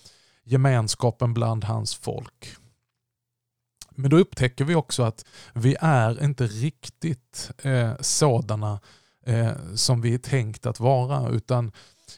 gemenskapen 0.44 1.34
bland 1.34 1.64
hans 1.64 1.94
folk. 1.94 2.56
Men 3.94 4.10
då 4.10 4.18
upptäcker 4.18 4.64
vi 4.64 4.74
också 4.74 5.02
att 5.02 5.24
vi 5.54 5.76
är 5.80 6.24
inte 6.24 6.46
riktigt 6.46 7.50
eh, 7.62 7.92
sådana 8.00 8.80
eh, 9.26 9.52
som 9.74 10.00
vi 10.00 10.14
är 10.14 10.18
tänkt 10.18 10.66
att 10.66 10.80
vara 10.80 11.28
utan 11.28 11.72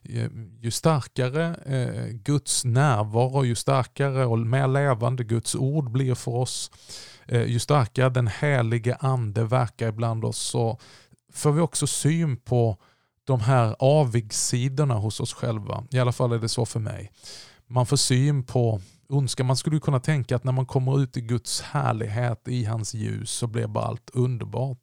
Eh, 0.05 0.31
ju 0.61 0.71
starkare 0.71 1.55
eh, 1.55 2.07
Guds 2.09 2.65
närvaro, 2.65 3.45
ju 3.45 3.55
starkare 3.55 4.27
och 4.27 4.39
mer 4.39 4.69
levande 4.69 5.25
Guds 5.25 5.55
ord 5.55 5.91
blir 5.91 6.15
för 6.15 6.33
oss, 6.33 6.71
eh, 7.27 7.43
ju 7.43 7.59
starkare 7.59 8.09
den 8.09 8.27
helige 8.27 8.95
ande 8.95 9.45
verkar 9.45 9.89
ibland 9.89 10.25
oss, 10.25 10.39
så 10.39 10.79
får 11.33 11.53
vi 11.53 11.61
också 11.61 11.87
syn 11.87 12.37
på 12.37 12.77
de 13.25 13.41
här 13.41 13.77
avigsidorna 13.79 14.95
hos 14.95 15.21
oss 15.21 15.33
själva. 15.33 15.85
I 15.91 15.99
alla 15.99 16.13
fall 16.13 16.33
är 16.33 16.39
det 16.39 16.49
så 16.49 16.67
för 16.67 16.81
mig. 16.81 17.13
Man 17.67 17.87
får 17.87 17.97
syn 17.97 18.43
på 18.43 18.81
ondska. 19.09 19.45
Man 19.45 19.57
skulle 19.57 19.81
kunna 19.81 20.01
tänka 20.01 20.37
att 20.37 20.45
när 20.45 20.53
man 20.53 20.67
kommer 20.67 21.03
ut 21.03 21.17
i 21.17 21.21
Guds 21.21 21.61
härlighet, 21.61 22.49
i 22.49 22.65
hans 22.65 22.95
ljus, 22.95 23.31
så 23.31 23.47
blir 23.47 23.67
bara 23.67 23.85
allt 23.85 24.11
underbart. 24.13 24.79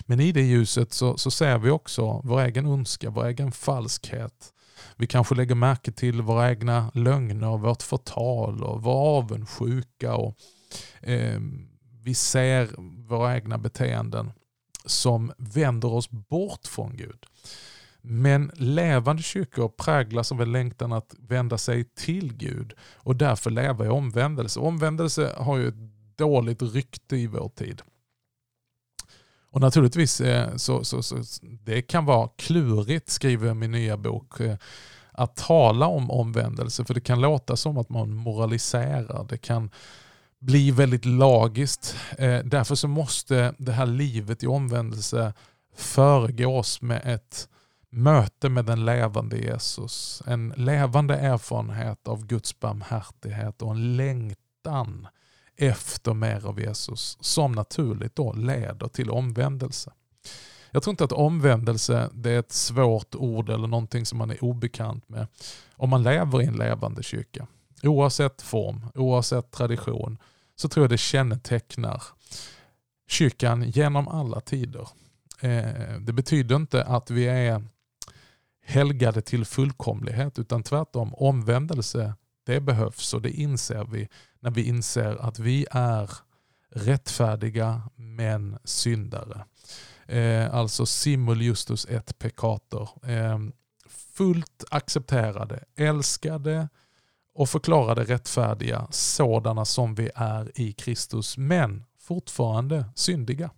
Men 0.00 0.20
i 0.20 0.32
det 0.32 0.42
ljuset 0.42 0.92
så, 0.92 1.16
så 1.16 1.30
ser 1.30 1.58
vi 1.58 1.70
också 1.70 2.20
vår 2.24 2.40
egen 2.40 2.66
ondska, 2.66 3.10
vår 3.10 3.26
egen 3.26 3.52
falskhet. 3.52 4.52
Vi 4.96 5.06
kanske 5.06 5.34
lägger 5.34 5.54
märke 5.54 5.92
till 5.92 6.22
våra 6.22 6.50
egna 6.50 6.90
lögner, 6.94 7.58
vårt 7.58 7.82
förtal 7.82 8.64
och 8.64 8.82
vår 8.82 9.18
avundsjuka. 9.18 10.14
Och, 10.14 10.36
eh, 11.00 11.40
vi 12.02 12.14
ser 12.14 12.68
våra 13.08 13.36
egna 13.36 13.58
beteenden 13.58 14.32
som 14.84 15.32
vänder 15.38 15.92
oss 15.92 16.10
bort 16.10 16.66
från 16.66 16.96
Gud. 16.96 17.26
Men 18.02 18.50
levande 18.54 19.22
kyrkor 19.22 19.68
präglas 19.68 20.32
av 20.32 20.42
en 20.42 20.52
längtan 20.52 20.92
att 20.92 21.14
vända 21.18 21.58
sig 21.58 21.84
till 21.84 22.34
Gud 22.34 22.74
och 22.96 23.16
därför 23.16 23.50
leva 23.50 23.86
i 23.86 23.88
omvändelse. 23.88 24.60
Omvändelse 24.60 25.34
har 25.36 25.56
ju 25.56 25.68
ett 25.68 25.90
dåligt 26.16 26.62
rykte 26.62 27.16
i 27.16 27.26
vår 27.26 27.48
tid. 27.48 27.82
Och 29.50 29.60
naturligtvis 29.60 30.20
eh, 30.20 30.56
så, 30.56 30.84
så, 30.84 31.02
så 31.02 31.16
det 31.40 31.82
kan 31.82 32.04
vara 32.04 32.28
klurigt, 32.36 33.10
skriver 33.10 33.46
jag 33.46 33.56
i 33.56 33.58
min 33.58 33.70
nya 33.70 33.96
bok, 33.96 34.40
eh, 34.40 34.56
att 35.12 35.36
tala 35.36 35.86
om 35.86 36.10
omvändelse. 36.10 36.84
För 36.84 36.94
det 36.94 37.00
kan 37.00 37.20
låta 37.20 37.56
som 37.56 37.78
att 37.78 37.88
man 37.88 38.14
moraliserar. 38.14 39.26
Det 39.28 39.38
kan 39.38 39.70
bli 40.38 40.70
väldigt 40.70 41.04
lagiskt. 41.04 41.96
Eh, 42.18 42.38
därför 42.44 42.74
så 42.74 42.88
måste 42.88 43.54
det 43.58 43.72
här 43.72 43.86
livet 43.86 44.42
i 44.42 44.46
omvändelse 44.46 45.32
föregås 45.76 46.82
med 46.82 47.02
ett 47.04 47.48
möte 47.90 48.48
med 48.48 48.64
den 48.64 48.84
levande 48.84 49.38
Jesus. 49.38 50.22
En 50.26 50.54
levande 50.56 51.14
erfarenhet 51.16 52.08
av 52.08 52.26
Guds 52.26 52.60
barmhärtighet 52.60 53.62
och 53.62 53.70
en 53.70 53.96
längtan 53.96 55.08
efter 55.56 56.14
mer 56.14 56.46
av 56.46 56.60
Jesus 56.60 57.18
som 57.20 57.52
naturligt 57.52 58.16
då 58.16 58.32
leder 58.32 58.88
till 58.88 59.10
omvändelse. 59.10 59.92
Jag 60.70 60.82
tror 60.82 60.92
inte 60.92 61.04
att 61.04 61.12
omvändelse 61.12 62.10
det 62.14 62.30
är 62.30 62.38
ett 62.38 62.52
svårt 62.52 63.14
ord 63.14 63.50
eller 63.50 63.66
någonting 63.66 64.06
som 64.06 64.18
man 64.18 64.30
är 64.30 64.44
obekant 64.44 65.08
med 65.08 65.26
om 65.76 65.90
man 65.90 66.02
lever 66.02 66.42
i 66.42 66.46
en 66.46 66.56
levande 66.56 67.02
kyrka. 67.02 67.46
Oavsett 67.82 68.42
form, 68.42 68.86
oavsett 68.94 69.50
tradition 69.50 70.18
så 70.56 70.68
tror 70.68 70.84
jag 70.84 70.90
det 70.90 70.98
kännetecknar 70.98 72.02
kyrkan 73.08 73.62
genom 73.70 74.08
alla 74.08 74.40
tider. 74.40 74.88
Eh, 75.40 76.00
det 76.00 76.12
betyder 76.12 76.56
inte 76.56 76.84
att 76.84 77.10
vi 77.10 77.24
är 77.24 77.62
helgade 78.70 79.22
till 79.22 79.44
fullkomlighet 79.44 80.38
utan 80.38 80.62
tvärtom 80.62 81.14
omvändelse 81.14 82.14
det 82.44 82.60
behövs 82.60 83.14
och 83.14 83.22
det 83.22 83.30
inser 83.30 83.84
vi 83.84 84.08
när 84.40 84.50
vi 84.50 84.62
inser 84.62 85.16
att 85.16 85.38
vi 85.38 85.66
är 85.70 86.10
rättfärdiga 86.70 87.82
men 87.96 88.58
syndare. 88.64 89.44
Eh, 90.06 90.54
alltså 90.54 90.86
simul 90.86 91.42
justus 91.42 91.86
et 91.86 92.18
peccator. 92.18 92.88
Eh, 93.02 93.38
fullt 93.88 94.64
accepterade, 94.70 95.64
älskade 95.76 96.68
och 97.34 97.48
förklarade 97.48 98.04
rättfärdiga 98.04 98.86
sådana 98.90 99.64
som 99.64 99.94
vi 99.94 100.10
är 100.14 100.60
i 100.60 100.72
Kristus 100.72 101.38
men 101.38 101.84
fortfarande 101.98 102.84
syndiga. 102.94 103.50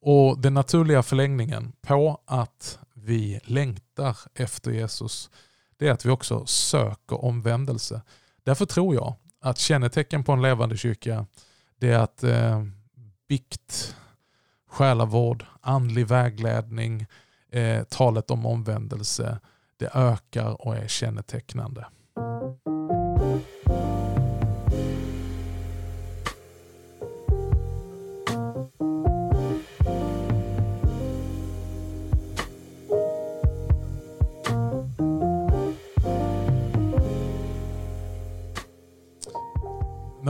Och 0.00 0.38
Den 0.38 0.54
naturliga 0.54 1.02
förlängningen 1.02 1.72
på 1.80 2.20
att 2.24 2.78
vi 3.06 3.40
längtar 3.44 4.18
efter 4.34 4.70
Jesus 4.70 5.30
det 5.76 5.88
är 5.88 5.92
att 5.92 6.06
vi 6.06 6.10
också 6.10 6.46
söker 6.46 7.24
omvändelse. 7.24 8.02
Därför 8.44 8.66
tror 8.66 8.94
jag 8.94 9.14
att 9.40 9.58
kännetecken 9.58 10.24
på 10.24 10.32
en 10.32 10.42
levande 10.42 10.76
kyrka 10.76 11.26
det 11.78 11.92
är 11.92 11.98
att 11.98 12.24
eh, 12.24 12.64
bikt, 13.28 13.96
själavård, 14.68 15.46
andlig 15.60 16.06
vägledning, 16.06 17.06
eh, 17.50 17.84
talet 17.84 18.30
om 18.30 18.46
omvändelse, 18.46 19.38
det 19.76 19.90
ökar 19.94 20.66
och 20.66 20.76
är 20.76 20.88
kännetecknande. 20.88 21.86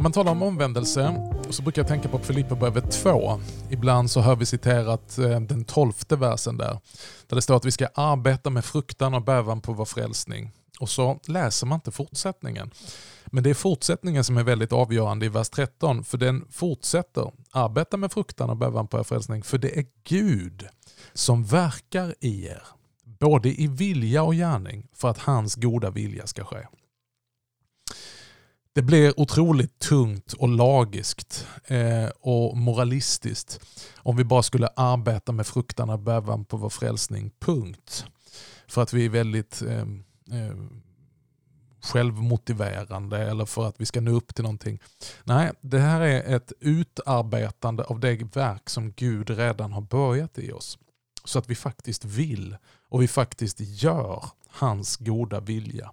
Man 0.07 0.13
talar 0.13 0.33
om 0.33 0.43
omvändelse 0.43 1.31
så 1.51 1.63
brukar 1.63 1.83
jag 1.83 1.89
tänka 1.89 2.09
på 2.09 2.19
Filipperbrevet 2.19 2.91
2. 2.91 3.41
Ibland 3.71 4.11
så 4.11 4.21
hör 4.21 4.37
vi 4.37 4.47
citerat 4.47 5.19
eh, 5.19 5.41
den 5.41 5.65
tolfte 5.65 6.17
versen 6.17 6.57
där. 6.57 6.79
Där 7.27 7.37
det 7.37 7.43
står 7.43 7.57
att 7.57 7.65
vi 7.65 7.71
ska 7.71 7.87
arbeta 7.95 8.51
med 8.51 8.65
fruktan 8.65 9.15
och 9.15 9.23
bävan 9.23 9.61
på 9.61 9.73
vår 9.73 9.85
frälsning. 9.85 10.51
Och 10.81 10.89
så 10.89 11.21
läser 11.27 11.67
man 11.67 11.77
inte 11.77 11.91
fortsättningen. 11.91 12.71
Men 13.27 13.45
det 13.45 13.51
är 13.51 13.55
fortsättningen 13.55 14.25
som 14.25 14.37
är 14.37 14.43
väldigt 14.43 14.73
avgörande 14.73 15.27
i 15.27 15.29
vers 15.29 15.49
13. 15.49 16.05
För 16.05 16.19
den 16.19 16.47
fortsätter. 16.51 17.33
Arbeta 17.51 17.97
med 17.97 18.13
fruktan 18.13 18.51
och 18.51 18.57
bävan 18.57 18.89
på 18.89 18.99
er 18.99 19.03
frälsning. 19.03 19.43
För 19.43 19.59
det 19.59 19.79
är 19.79 19.85
Gud 20.05 20.67
som 21.15 21.45
verkar 21.45 22.15
i 22.21 22.47
er. 22.47 22.63
Både 23.05 23.49
i 23.49 23.67
vilja 23.67 24.23
och 24.23 24.35
gärning 24.35 24.89
för 24.95 25.09
att 25.09 25.19
hans 25.19 25.55
goda 25.55 25.91
vilja 25.91 26.27
ska 26.27 26.45
ske. 26.45 26.67
Det 28.77 28.83
blir 28.83 29.21
otroligt 29.21 29.79
tungt 29.79 30.33
och 30.33 30.49
lagiskt 30.49 31.47
eh, 31.67 32.09
och 32.21 32.57
moralistiskt 32.57 33.61
om 33.99 34.17
vi 34.17 34.25
bara 34.25 34.43
skulle 34.43 34.69
arbeta 34.77 35.33
med 35.33 35.47
fruktan 35.47 35.91
och 35.91 35.99
bävan 35.99 36.45
på 36.45 36.57
vår 36.57 36.69
frälsning, 36.69 37.31
punkt. 37.41 38.05
För 38.69 38.83
att 38.83 38.93
vi 38.93 39.05
är 39.05 39.09
väldigt 39.09 39.63
eh, 39.63 39.81
eh, 40.41 40.57
självmotiverande 41.83 43.19
eller 43.19 43.45
för 43.45 43.69
att 43.69 43.81
vi 43.81 43.87
ska 43.87 44.01
nå 44.01 44.11
upp 44.11 44.35
till 44.35 44.45
någonting. 44.45 44.81
Nej, 45.25 45.53
det 45.61 45.79
här 45.79 46.01
är 46.01 46.37
ett 46.37 46.53
utarbetande 46.61 47.85
av 47.85 48.01
det 48.01 48.37
verk 48.37 48.71
som 48.71 48.93
Gud 48.93 49.31
redan 49.31 49.73
har 49.73 49.83
börjat 49.83 50.39
i 50.39 50.53
oss. 50.53 50.79
Så 51.25 51.39
att 51.39 51.51
vi 51.51 51.55
faktiskt 51.55 52.05
vill 52.05 52.57
och 52.89 53.03
vi 53.03 53.09
faktiskt 53.09 53.61
gör 53.61 54.25
hans 54.49 54.97
goda 54.97 55.41
vilja. 55.41 55.93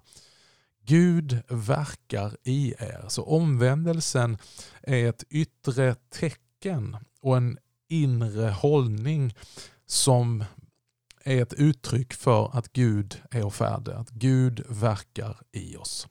Gud 0.86 1.42
verkar 1.48 2.36
i 2.44 2.74
er. 2.78 3.04
Så 3.08 3.22
omvändelsen 3.22 4.38
är 4.82 5.08
ett 5.08 5.24
yttre 5.30 5.94
tecken 5.94 6.96
och 7.20 7.36
en 7.36 7.58
inre 7.88 8.50
hållning 8.50 9.34
som 9.86 10.44
är 11.24 11.42
ett 11.42 11.52
uttryck 11.52 12.14
för 12.14 12.58
att 12.58 12.72
Gud 12.72 13.22
är 13.30 13.50
färdig, 13.50 13.92
att 13.92 14.10
Gud 14.10 14.64
verkar 14.68 15.36
i 15.52 15.76
oss. 15.76 16.08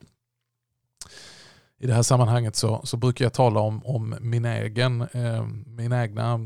I 1.78 1.86
det 1.86 1.94
här 1.94 2.02
sammanhanget 2.02 2.56
så, 2.56 2.80
så 2.84 2.96
brukar 2.96 3.24
jag 3.24 3.32
tala 3.32 3.60
om, 3.60 3.86
om 3.86 4.14
min 4.20 4.44
egen, 4.44 5.00
eh, 5.00 5.46
min 5.66 5.92
egna 5.92 6.40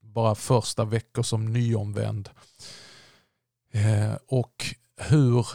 bara 0.00 0.34
första 0.34 0.84
veckor 0.84 1.22
som 1.22 1.52
nyomvänd. 1.52 2.28
Eh, 3.72 4.14
och 4.26 4.74
hur 4.96 5.46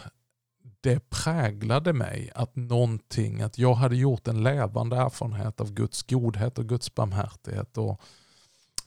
det 0.85 1.09
präglade 1.09 1.93
mig 1.93 2.31
att 2.35 2.55
någonting, 2.55 3.41
att 3.41 3.57
jag 3.57 3.73
hade 3.73 3.95
gjort 3.95 4.27
en 4.27 4.43
levande 4.43 4.95
erfarenhet 4.95 5.61
av 5.61 5.73
Guds 5.73 6.03
godhet 6.03 6.57
och 6.57 6.69
Guds 6.69 6.95
barmhärtighet. 6.95 7.77
Och 7.77 8.01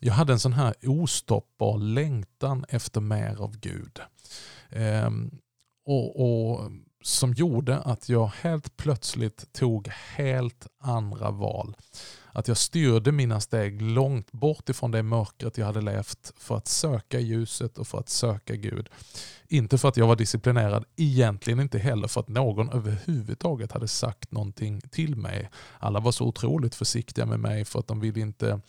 jag 0.00 0.14
hade 0.14 0.32
en 0.32 0.38
sån 0.38 0.52
här 0.52 0.74
ostoppbar 0.82 1.78
längtan 1.78 2.64
efter 2.68 3.00
mer 3.00 3.42
av 3.42 3.56
Gud. 3.56 4.00
Ehm, 4.70 5.30
och, 5.84 6.20
och, 6.20 6.70
Som 7.02 7.32
gjorde 7.32 7.78
att 7.78 8.08
jag 8.08 8.26
helt 8.26 8.76
plötsligt 8.76 9.52
tog 9.52 9.88
helt 9.88 10.66
andra 10.80 11.30
val. 11.30 11.76
Att 12.32 12.48
jag 12.48 12.56
styrde 12.56 13.12
mina 13.12 13.40
steg 13.40 13.82
långt 13.82 14.32
bort 14.32 14.68
ifrån 14.68 14.90
det 14.90 15.02
mörkret 15.02 15.58
jag 15.58 15.66
hade 15.66 15.80
levt 15.80 16.32
för 16.36 16.56
att 16.56 16.68
söka 16.68 17.20
ljuset 17.20 17.78
och 17.78 17.88
för 17.88 17.98
att 17.98 18.08
söka 18.08 18.56
Gud. 18.56 18.88
Inte 19.48 19.78
för 19.78 19.88
att 19.88 19.96
jag 19.96 20.06
var 20.06 20.16
disciplinerad, 20.16 20.84
egentligen 20.96 21.60
inte 21.60 21.78
heller 21.78 22.08
för 22.08 22.20
att 22.20 22.28
någon 22.28 22.70
överhuvudtaget 22.72 23.72
hade 23.72 23.88
sagt 23.88 24.32
någonting 24.32 24.80
till 24.80 25.16
mig. 25.16 25.50
Alla 25.78 26.00
var 26.00 26.12
så 26.12 26.26
otroligt 26.26 26.74
försiktiga 26.74 27.26
med 27.26 27.40
mig 27.40 27.64
för 27.64 27.78
att 27.78 27.86
de 27.86 28.00
ville 28.00 28.20
inte 28.20 28.60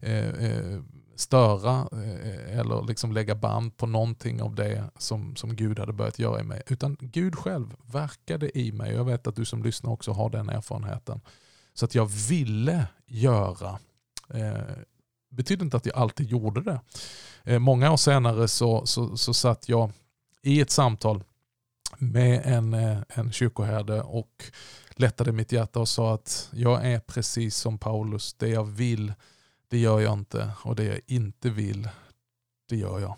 eh, 0.00 0.28
eh, 0.28 0.80
störa 1.20 1.88
eh, 1.92 2.58
eller 2.58 2.86
liksom 2.86 3.12
lägga 3.12 3.34
band 3.34 3.76
på 3.76 3.86
någonting 3.86 4.42
av 4.42 4.54
det 4.54 4.84
som, 4.98 5.36
som 5.36 5.56
Gud 5.56 5.78
hade 5.78 5.92
börjat 5.92 6.18
göra 6.18 6.40
i 6.40 6.44
mig. 6.44 6.62
Utan 6.66 6.96
Gud 7.00 7.36
själv 7.36 7.76
verkade 7.86 8.58
i 8.58 8.72
mig. 8.72 8.94
Jag 8.94 9.04
vet 9.04 9.26
att 9.26 9.36
du 9.36 9.44
som 9.44 9.62
lyssnar 9.62 9.90
också 9.90 10.12
har 10.12 10.30
den 10.30 10.48
erfarenheten. 10.48 11.20
Så 11.80 11.84
att 11.84 11.94
jag 11.94 12.06
ville 12.06 12.86
göra. 13.06 13.78
Eh, 14.34 14.62
betyder 15.30 15.64
inte 15.64 15.76
att 15.76 15.86
jag 15.86 15.96
alltid 15.96 16.26
gjorde 16.26 16.60
det. 16.60 16.80
Eh, 17.44 17.58
många 17.58 17.92
år 17.92 17.96
senare 17.96 18.48
så, 18.48 18.86
så, 18.86 19.16
så 19.16 19.34
satt 19.34 19.68
jag 19.68 19.92
i 20.42 20.60
ett 20.60 20.70
samtal 20.70 21.24
med 21.98 22.42
en, 22.44 22.74
eh, 22.74 22.98
en 23.08 23.32
kyrkoherde 23.32 24.02
och 24.02 24.44
lättade 24.90 25.32
mitt 25.32 25.52
hjärta 25.52 25.80
och 25.80 25.88
sa 25.88 26.14
att 26.14 26.48
jag 26.52 26.86
är 26.86 27.00
precis 27.00 27.56
som 27.56 27.78
Paulus. 27.78 28.34
Det 28.34 28.48
jag 28.48 28.64
vill, 28.64 29.12
det 29.68 29.78
gör 29.78 30.00
jag 30.00 30.12
inte. 30.12 30.50
Och 30.62 30.76
det 30.76 30.84
jag 30.84 31.00
inte 31.06 31.50
vill, 31.50 31.88
det 32.68 32.76
gör 32.76 33.00
jag. 33.00 33.16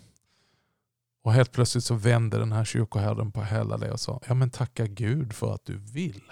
Och 1.23 1.33
helt 1.33 1.53
plötsligt 1.53 1.85
så 1.85 1.95
vände 1.95 2.39
den 2.39 2.53
här 2.53 2.65
kyrkoherden 2.65 3.33
på 3.33 3.43
hela 3.43 3.79
det 3.79 3.93
och 3.93 4.01
sa, 4.01 4.21
ja 4.29 4.35
men 4.35 4.51
tacka 4.51 4.87
Gud 4.87 5.33
för 5.33 5.55
att 5.55 5.65
du 5.65 5.77
vill. 5.77 6.23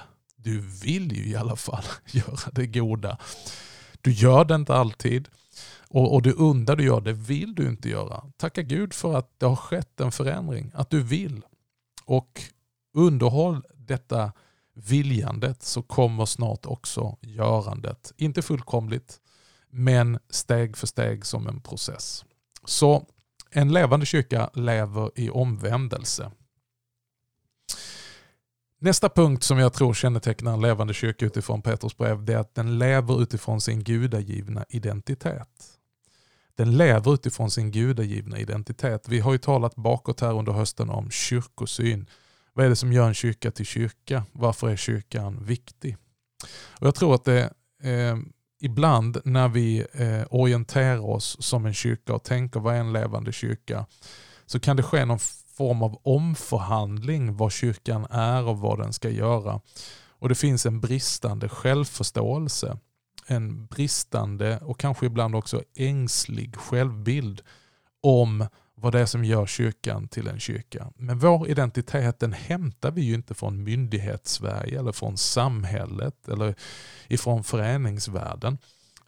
Du 0.42 0.60
vill 0.60 1.12
ju 1.16 1.30
i 1.30 1.36
alla 1.36 1.56
fall 1.56 1.84
göra 2.06 2.50
det 2.52 2.66
goda. 2.66 3.18
Du 4.00 4.12
gör 4.12 4.44
det 4.44 4.54
inte 4.54 4.74
alltid. 4.74 5.28
Och, 5.88 6.14
och 6.14 6.22
det 6.22 6.34
onda 6.34 6.76
du 6.76 6.84
gör, 6.84 7.00
det 7.00 7.12
vill 7.12 7.54
du 7.54 7.68
inte 7.68 7.88
göra. 7.88 8.24
Tacka 8.36 8.62
Gud 8.62 8.94
för 8.94 9.18
att 9.18 9.40
det 9.40 9.46
har 9.46 9.56
skett 9.56 10.00
en 10.00 10.12
förändring, 10.12 10.70
att 10.74 10.90
du 10.90 11.02
vill. 11.02 11.42
Och 12.04 12.42
underhåll 12.94 13.62
detta 13.74 14.32
viljandet 14.74 15.62
så 15.62 15.82
kommer 15.82 16.26
snart 16.26 16.66
också 16.66 17.16
görandet. 17.20 18.12
Inte 18.16 18.42
fullkomligt, 18.42 19.20
men 19.70 20.18
steg 20.30 20.76
för 20.76 20.86
steg 20.86 21.26
som 21.26 21.46
en 21.46 21.60
process. 21.60 22.24
Så 22.64 23.06
en 23.50 23.72
levande 23.72 24.06
kyrka 24.06 24.50
lever 24.54 25.10
i 25.14 25.30
omvändelse. 25.30 26.30
Nästa 28.82 29.08
punkt 29.08 29.42
som 29.42 29.58
jag 29.58 29.72
tror 29.72 29.94
kännetecknar 29.94 30.52
en 30.52 30.60
levande 30.60 30.94
kyrka 30.94 31.26
utifrån 31.26 31.62
Petrus 31.62 31.96
brev 31.96 32.24
det 32.24 32.32
är 32.32 32.38
att 32.38 32.54
den 32.54 32.78
lever 32.78 33.22
utifrån 33.22 33.60
sin 33.60 33.84
gudagivna 33.84 34.64
identitet. 34.68 35.78
Den 36.54 36.76
lever 36.76 37.14
utifrån 37.14 37.50
sin 37.50 37.70
gudagivna 37.70 38.38
identitet. 38.38 39.08
Vi 39.08 39.20
har 39.20 39.32
ju 39.32 39.38
talat 39.38 39.74
bakåt 39.74 40.20
här 40.20 40.38
under 40.38 40.52
hösten 40.52 40.90
om 40.90 41.10
kyrkosyn. 41.10 42.06
Vad 42.52 42.66
är 42.66 42.70
det 42.70 42.76
som 42.76 42.92
gör 42.92 43.08
en 43.08 43.14
kyrka 43.14 43.50
till 43.50 43.66
kyrka? 43.66 44.24
Varför 44.32 44.68
är 44.68 44.76
kyrkan 44.76 45.44
viktig? 45.44 45.96
Och 46.80 46.86
Jag 46.86 46.94
tror 46.94 47.14
att 47.14 47.24
det 47.24 47.52
eh, 47.82 48.16
ibland 48.60 49.20
när 49.24 49.48
vi 49.48 49.86
eh, 49.92 50.22
orienterar 50.30 51.10
oss 51.10 51.36
som 51.40 51.66
en 51.66 51.74
kyrka 51.74 52.14
och 52.14 52.24
tänker 52.24 52.60
vad 52.60 52.74
är 52.74 52.80
en 52.80 52.92
levande 52.92 53.32
kyrka 53.32 53.86
så 54.46 54.60
kan 54.60 54.76
det 54.76 54.82
ske 54.82 55.04
någon 55.04 55.18
form 55.60 55.82
av 55.82 56.00
omförhandling 56.02 57.36
vad 57.36 57.52
kyrkan 57.52 58.06
är 58.10 58.44
och 58.44 58.58
vad 58.58 58.78
den 58.78 58.92
ska 58.92 59.10
göra. 59.10 59.60
Och 60.08 60.28
det 60.28 60.34
finns 60.34 60.66
en 60.66 60.80
bristande 60.80 61.48
självförståelse. 61.48 62.78
En 63.26 63.66
bristande 63.66 64.58
och 64.58 64.78
kanske 64.80 65.06
ibland 65.06 65.34
också 65.34 65.62
ängslig 65.76 66.56
självbild 66.56 67.42
om 68.02 68.46
vad 68.74 68.92
det 68.92 69.00
är 69.00 69.06
som 69.06 69.24
gör 69.24 69.46
kyrkan 69.46 70.08
till 70.08 70.28
en 70.28 70.40
kyrka. 70.40 70.92
Men 70.96 71.18
vår 71.18 71.48
identitet 71.48 72.20
den 72.20 72.32
hämtar 72.32 72.90
vi 72.90 73.02
ju 73.02 73.14
inte 73.14 73.34
från 73.34 73.62
myndighetssverige 73.62 74.78
eller 74.78 74.92
från 74.92 75.16
samhället 75.16 76.28
eller 76.28 76.54
ifrån 77.08 77.44
föreningsvärlden. 77.44 78.58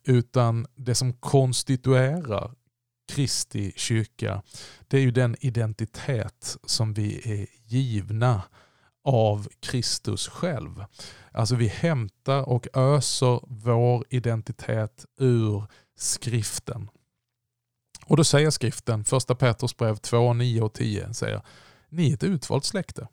Utan 0.04 0.66
det 0.74 0.94
som 0.94 1.12
konstituerar 1.12 2.50
Kristi 3.12 3.72
kyrka, 3.76 4.42
det 4.88 4.96
är 4.96 5.00
ju 5.00 5.10
den 5.10 5.36
identitet 5.40 6.56
som 6.64 6.94
vi 6.94 7.32
är 7.40 7.46
givna 7.64 8.42
av 9.04 9.48
Kristus 9.60 10.28
själv. 10.28 10.84
Alltså 11.32 11.54
vi 11.54 11.66
hämtar 11.66 12.48
och 12.48 12.66
öser 12.74 13.40
vår 13.42 14.04
identitet 14.08 15.06
ur 15.18 15.64
skriften. 15.96 16.88
Och 18.06 18.16
då 18.16 18.24
säger 18.24 18.50
skriften, 18.50 19.04
första 19.04 19.34
Petrus 19.34 19.76
brev 19.76 19.96
2, 19.96 20.32
9 20.32 20.62
och 20.62 20.72
10, 20.72 21.14
säger 21.14 21.42
ni 21.88 22.10
är 22.10 22.14
ett 22.14 22.24
utvalt 22.24 22.64
släkte. 22.64 23.08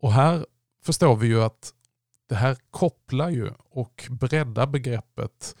Och 0.00 0.12
här 0.12 0.46
förstår 0.82 1.16
vi 1.16 1.26
ju 1.26 1.42
att 1.42 1.74
det 2.28 2.34
här 2.34 2.56
kopplar 2.70 3.30
ju 3.30 3.52
och 3.58 4.06
breddar 4.10 4.66
begreppet 4.66 5.56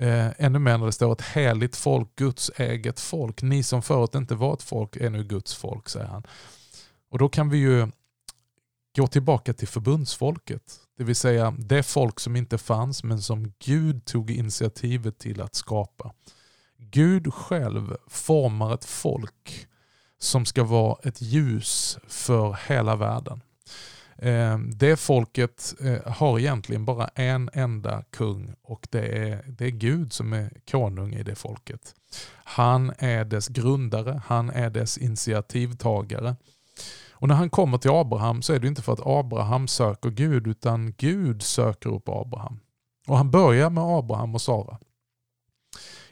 eh, 0.00 0.28
ännu 0.38 0.58
mer 0.58 0.78
när 0.78 0.86
det 0.86 0.92
står 0.92 1.12
ett 1.12 1.22
heligt 1.22 1.76
folk, 1.76 2.16
Guds 2.16 2.50
eget 2.56 3.00
folk. 3.00 3.42
Ni 3.42 3.62
som 3.62 3.82
förut 3.82 4.14
inte 4.14 4.34
var 4.34 4.54
ett 4.54 4.62
folk 4.62 4.96
är 4.96 5.10
nu 5.10 5.24
Guds 5.24 5.54
folk, 5.54 5.88
säger 5.88 6.06
han. 6.06 6.26
Och 7.10 7.18
då 7.18 7.28
kan 7.28 7.48
vi 7.48 7.58
ju 7.58 7.88
gå 8.96 9.06
tillbaka 9.06 9.52
till 9.52 9.68
förbundsfolket. 9.68 10.80
Det 10.98 11.04
vill 11.04 11.16
säga 11.16 11.54
det 11.58 11.82
folk 11.82 12.20
som 12.20 12.36
inte 12.36 12.58
fanns 12.58 13.04
men 13.04 13.22
som 13.22 13.52
Gud 13.58 14.04
tog 14.04 14.30
initiativet 14.30 15.18
till 15.18 15.40
att 15.40 15.54
skapa. 15.54 16.12
Gud 16.78 17.34
själv 17.34 17.96
formar 18.08 18.74
ett 18.74 18.84
folk 18.84 19.66
som 20.18 20.44
ska 20.44 20.64
vara 20.64 20.98
ett 21.02 21.22
ljus 21.22 21.98
för 22.08 22.58
hela 22.68 22.96
världen. 22.96 23.40
Eh, 24.18 24.58
det 24.58 24.96
folket 24.96 25.74
eh, 25.80 26.12
har 26.12 26.38
egentligen 26.38 26.84
bara 26.84 27.08
en 27.08 27.50
enda 27.52 28.02
kung 28.02 28.54
och 28.62 28.88
det 28.90 29.06
är, 29.06 29.44
det 29.46 29.64
är 29.64 29.70
Gud 29.70 30.12
som 30.12 30.32
är 30.32 30.50
konung 30.70 31.14
i 31.14 31.22
det 31.22 31.34
folket. 31.34 31.94
Han 32.44 32.92
är 32.98 33.24
dess 33.24 33.48
grundare, 33.48 34.22
han 34.26 34.50
är 34.50 34.70
dess 34.70 34.98
initiativtagare. 34.98 36.36
Och 37.18 37.28
när 37.28 37.34
han 37.34 37.50
kommer 37.50 37.78
till 37.78 37.90
Abraham 37.90 38.42
så 38.42 38.52
är 38.52 38.58
det 38.58 38.68
inte 38.68 38.82
för 38.82 38.92
att 38.92 39.06
Abraham 39.06 39.68
söker 39.68 40.10
Gud 40.10 40.46
utan 40.46 40.94
Gud 40.96 41.42
söker 41.42 41.94
upp 41.94 42.08
Abraham. 42.08 42.60
Och 43.06 43.16
han 43.16 43.30
börjar 43.30 43.70
med 43.70 43.84
Abraham 43.84 44.34
och 44.34 44.42
Sara. 44.42 44.78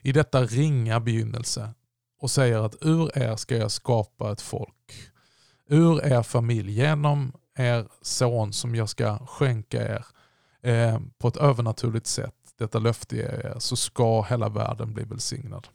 I 0.02 0.12
detta 0.12 0.42
ringa 0.44 1.00
begynnelse 1.00 1.70
och 2.20 2.30
säger 2.30 2.58
att 2.58 2.76
ur 2.80 3.18
er 3.18 3.36
ska 3.36 3.56
jag 3.56 3.70
skapa 3.70 4.32
ett 4.32 4.40
folk. 4.40 4.92
Ur 5.68 6.04
er 6.04 6.22
familj, 6.22 6.72
genom 6.72 7.32
er 7.54 7.86
son 8.02 8.52
som 8.52 8.74
jag 8.74 8.88
ska 8.88 9.18
skänka 9.26 9.82
er 9.82 10.06
eh, 10.62 10.98
på 11.18 11.28
ett 11.28 11.36
övernaturligt 11.36 12.06
sätt, 12.06 12.34
detta 12.58 12.78
löfte 12.78 13.16
jag 13.16 13.32
er, 13.32 13.54
så 13.58 13.76
ska 13.76 14.22
hela 14.22 14.48
världen 14.48 14.94
bli 14.94 15.04
välsignad. 15.04 15.68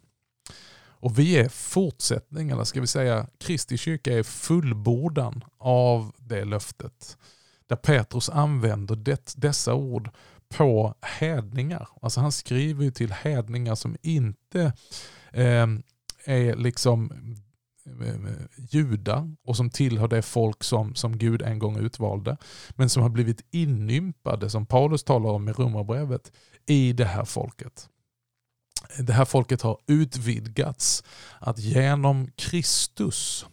Och 1.02 1.20
vi 1.20 1.38
är 1.38 1.50
fortsättning, 1.50 2.50
eller 2.50 2.64
ska 2.64 2.82
vi 2.82 2.88
säga 2.88 3.28
Kristi 3.38 3.78
kyrka 3.78 4.14
är 4.14 4.24
fullbordan 4.24 5.44
av 5.58 6.12
det 6.18 6.46
löftet. 6.46 7.18
Där 7.68 7.76
Petrus 7.76 8.30
använder 8.30 8.96
det, 8.96 9.34
dessa 9.36 9.74
ord 9.74 10.10
på 10.50 10.94
hedningar. 11.02 11.88
Alltså 12.02 12.20
han 12.22 12.32
skriver 12.32 12.84
ju 12.84 12.92
till 12.92 13.12
hedningar 13.12 13.76
som 13.76 13.98
inte 14.02 14.74
eh, 15.32 15.68
är 16.26 16.56
liksom 16.56 17.12
judar 18.72 19.36
och 19.44 19.58
som 19.58 19.70
tillhör 19.70 20.08
det 20.08 20.22
folk 20.22 20.64
som, 20.64 20.96
som 20.96 21.18
Gud 21.18 21.42
en 21.42 21.60
gång 21.60 21.78
utvalde. 21.78 22.38
Men 22.70 22.90
som 22.90 23.04
har 23.04 23.10
blivit 23.10 23.46
inympade, 23.52 24.50
som 24.50 24.66
Paulus 24.66 25.04
talar 25.04 25.30
om 25.30 25.50
i 25.50 25.52
Romarbrevet, 25.52 26.32
i 26.66 26.94
det 26.94 27.06
här 27.06 27.26
folket 27.26 27.90
det 28.98 29.14
här 29.14 29.26
folket 29.26 29.62
har 29.62 29.78
utvidgats. 29.88 31.04
Att 31.40 31.60
genom 31.60 32.32
Kristus, 32.36 33.46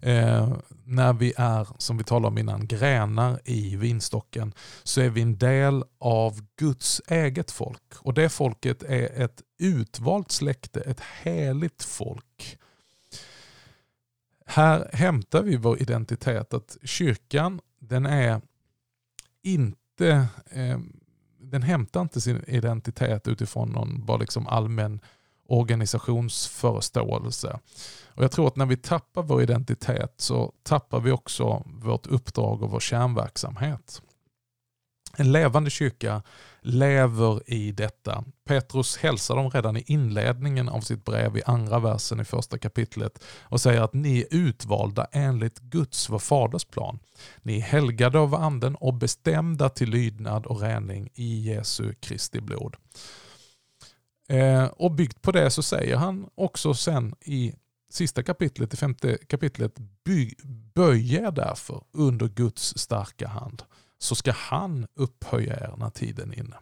eh, 0.00 0.56
när 0.84 1.12
vi 1.12 1.32
är, 1.36 1.68
som 1.78 1.98
vi 1.98 2.04
talade 2.04 2.26
om 2.26 2.38
innan, 2.38 2.66
grenar 2.66 3.40
i 3.44 3.76
vinstocken, 3.76 4.54
så 4.82 5.00
är 5.00 5.10
vi 5.10 5.22
en 5.22 5.38
del 5.38 5.84
av 6.00 6.40
Guds 6.58 7.02
eget 7.08 7.50
folk. 7.50 7.94
Och 7.98 8.14
det 8.14 8.28
folket 8.28 8.82
är 8.82 9.22
ett 9.24 9.42
utvalt 9.58 10.32
släkte, 10.32 10.80
ett 10.80 11.00
heligt 11.22 11.82
folk. 11.82 12.58
Här 14.46 14.90
hämtar 14.92 15.42
vi 15.42 15.56
vår 15.56 15.82
identitet, 15.82 16.54
att 16.54 16.76
kyrkan 16.82 17.60
den 17.78 18.06
är 18.06 18.40
inte 19.42 20.26
eh, 20.50 20.78
den 21.38 21.62
hämtar 21.62 22.00
inte 22.00 22.20
sin 22.20 22.44
identitet 22.46 23.28
utifrån 23.28 23.68
någon 23.68 24.06
bara 24.06 24.16
liksom 24.16 24.46
allmän 24.46 25.00
organisationsförståelse. 25.48 27.58
Och 28.06 28.24
jag 28.24 28.32
tror 28.32 28.46
att 28.46 28.56
när 28.56 28.66
vi 28.66 28.76
tappar 28.76 29.22
vår 29.22 29.42
identitet 29.42 30.14
så 30.16 30.52
tappar 30.62 31.00
vi 31.00 31.12
också 31.12 31.62
vårt 31.66 32.06
uppdrag 32.06 32.62
och 32.62 32.70
vår 32.70 32.80
kärnverksamhet. 32.80 34.02
En 35.18 35.32
levande 35.32 35.70
kyrka 35.70 36.22
lever 36.60 37.50
i 37.50 37.72
detta. 37.72 38.24
Petrus 38.44 38.96
hälsar 38.96 39.36
dem 39.36 39.50
redan 39.50 39.76
i 39.76 39.84
inledningen 39.86 40.68
av 40.68 40.80
sitt 40.80 41.04
brev 41.04 41.36
i 41.36 41.42
andra 41.46 41.78
versen 41.78 42.20
i 42.20 42.24
första 42.24 42.58
kapitlet 42.58 43.24
och 43.42 43.60
säger 43.60 43.80
att 43.80 43.94
ni 43.94 44.20
är 44.20 44.26
utvalda 44.30 45.06
enligt 45.12 45.58
Guds, 45.58 46.10
vår 46.10 46.18
faders 46.18 46.64
plan. 46.64 46.98
Ni 47.42 47.56
är 47.56 47.62
helgade 47.62 48.18
av 48.18 48.34
anden 48.34 48.74
och 48.76 48.94
bestämda 48.94 49.68
till 49.68 49.90
lydnad 49.90 50.46
och 50.46 50.60
rening 50.60 51.08
i 51.14 51.40
Jesu 51.40 51.94
Kristi 52.00 52.40
blod. 52.40 52.76
Eh, 54.28 54.64
och 54.64 54.92
byggt 54.92 55.22
på 55.22 55.32
det 55.32 55.50
så 55.50 55.62
säger 55.62 55.96
han 55.96 56.28
också 56.34 56.74
sen 56.74 57.14
i 57.20 57.54
sista 57.90 58.22
kapitlet, 58.22 58.74
i 58.74 58.76
femte 58.76 59.18
kapitlet, 59.26 59.78
böj 60.74 61.14
er 61.14 61.30
därför 61.30 61.82
under 61.92 62.28
Guds 62.28 62.78
starka 62.78 63.28
hand 63.28 63.62
så 63.98 64.14
ska 64.14 64.32
han 64.32 64.86
upphöja 64.94 65.54
er 65.54 65.74
när 65.76 65.90
tiden 65.90 66.32
är 66.32 66.38
inne. 66.38 66.56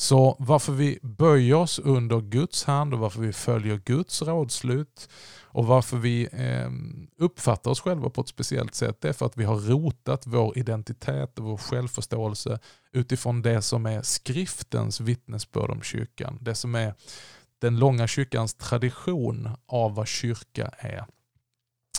Så 0.00 0.36
varför 0.38 0.72
vi 0.72 0.98
böjer 1.02 1.54
oss 1.54 1.78
under 1.78 2.20
Guds 2.20 2.64
hand 2.64 2.94
och 2.94 3.00
varför 3.00 3.20
vi 3.20 3.32
följer 3.32 3.76
Guds 3.76 4.22
rådslut 4.22 5.08
och 5.42 5.66
varför 5.66 5.96
vi 5.96 6.28
ehm, 6.32 7.08
uppfattar 7.18 7.70
oss 7.70 7.80
själva 7.80 8.10
på 8.10 8.20
ett 8.20 8.28
speciellt 8.28 8.74
sätt 8.74 9.00
det 9.00 9.08
är 9.08 9.12
för 9.12 9.26
att 9.26 9.36
vi 9.36 9.44
har 9.44 9.56
rotat 9.56 10.26
vår 10.26 10.58
identitet 10.58 11.38
och 11.38 11.44
vår 11.44 11.56
självförståelse 11.56 12.58
utifrån 12.92 13.42
det 13.42 13.62
som 13.62 13.86
är 13.86 14.02
skriftens 14.02 15.00
vittnesbörd 15.00 15.70
om 15.70 15.82
kyrkan. 15.82 16.38
Det 16.40 16.54
som 16.54 16.74
är 16.74 16.94
den 17.58 17.78
långa 17.78 18.06
kyrkans 18.06 18.54
tradition 18.54 19.48
av 19.66 19.94
vad 19.94 20.08
kyrka 20.08 20.70
är. 20.78 21.04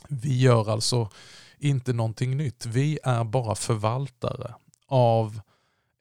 Vi 0.10 0.42
gör 0.42 0.70
alltså 0.70 1.10
inte 1.62 1.94
någonting 1.94 2.38
nytt. 2.38 2.66
Vi 2.66 3.00
är 3.04 3.24
bara 3.24 3.56
förvaltare 3.56 4.56
av 4.88 5.42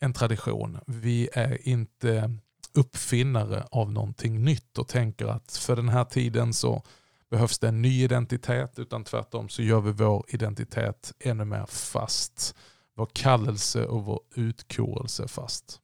en 0.01 0.13
tradition. 0.13 0.79
Vi 0.87 1.29
är 1.33 1.69
inte 1.69 2.33
uppfinnare 2.73 3.67
av 3.71 3.93
någonting 3.93 4.45
nytt 4.45 4.79
och 4.79 4.89
tänker 4.89 5.27
att 5.27 5.57
för 5.57 5.77
den 5.77 5.89
här 5.89 6.05
tiden 6.05 6.55
så 6.55 6.83
behövs 7.31 7.59
det 7.59 7.69
en 7.69 7.83
ny 7.83 8.05
identitet 8.05 8.79
utan 8.79 9.05
tvärtom 9.05 9.49
så 9.49 9.63
gör 9.63 9.81
vi 9.81 9.93
vår 9.93 10.25
identitet 10.29 11.13
ännu 11.21 11.45
mer 11.45 11.67
fast. 11.67 12.55
Vår 12.97 13.09
kallelse 13.13 13.85
och 13.85 14.05
vår 14.05 14.21
utkorelse 14.35 15.29
fast. 15.29 15.81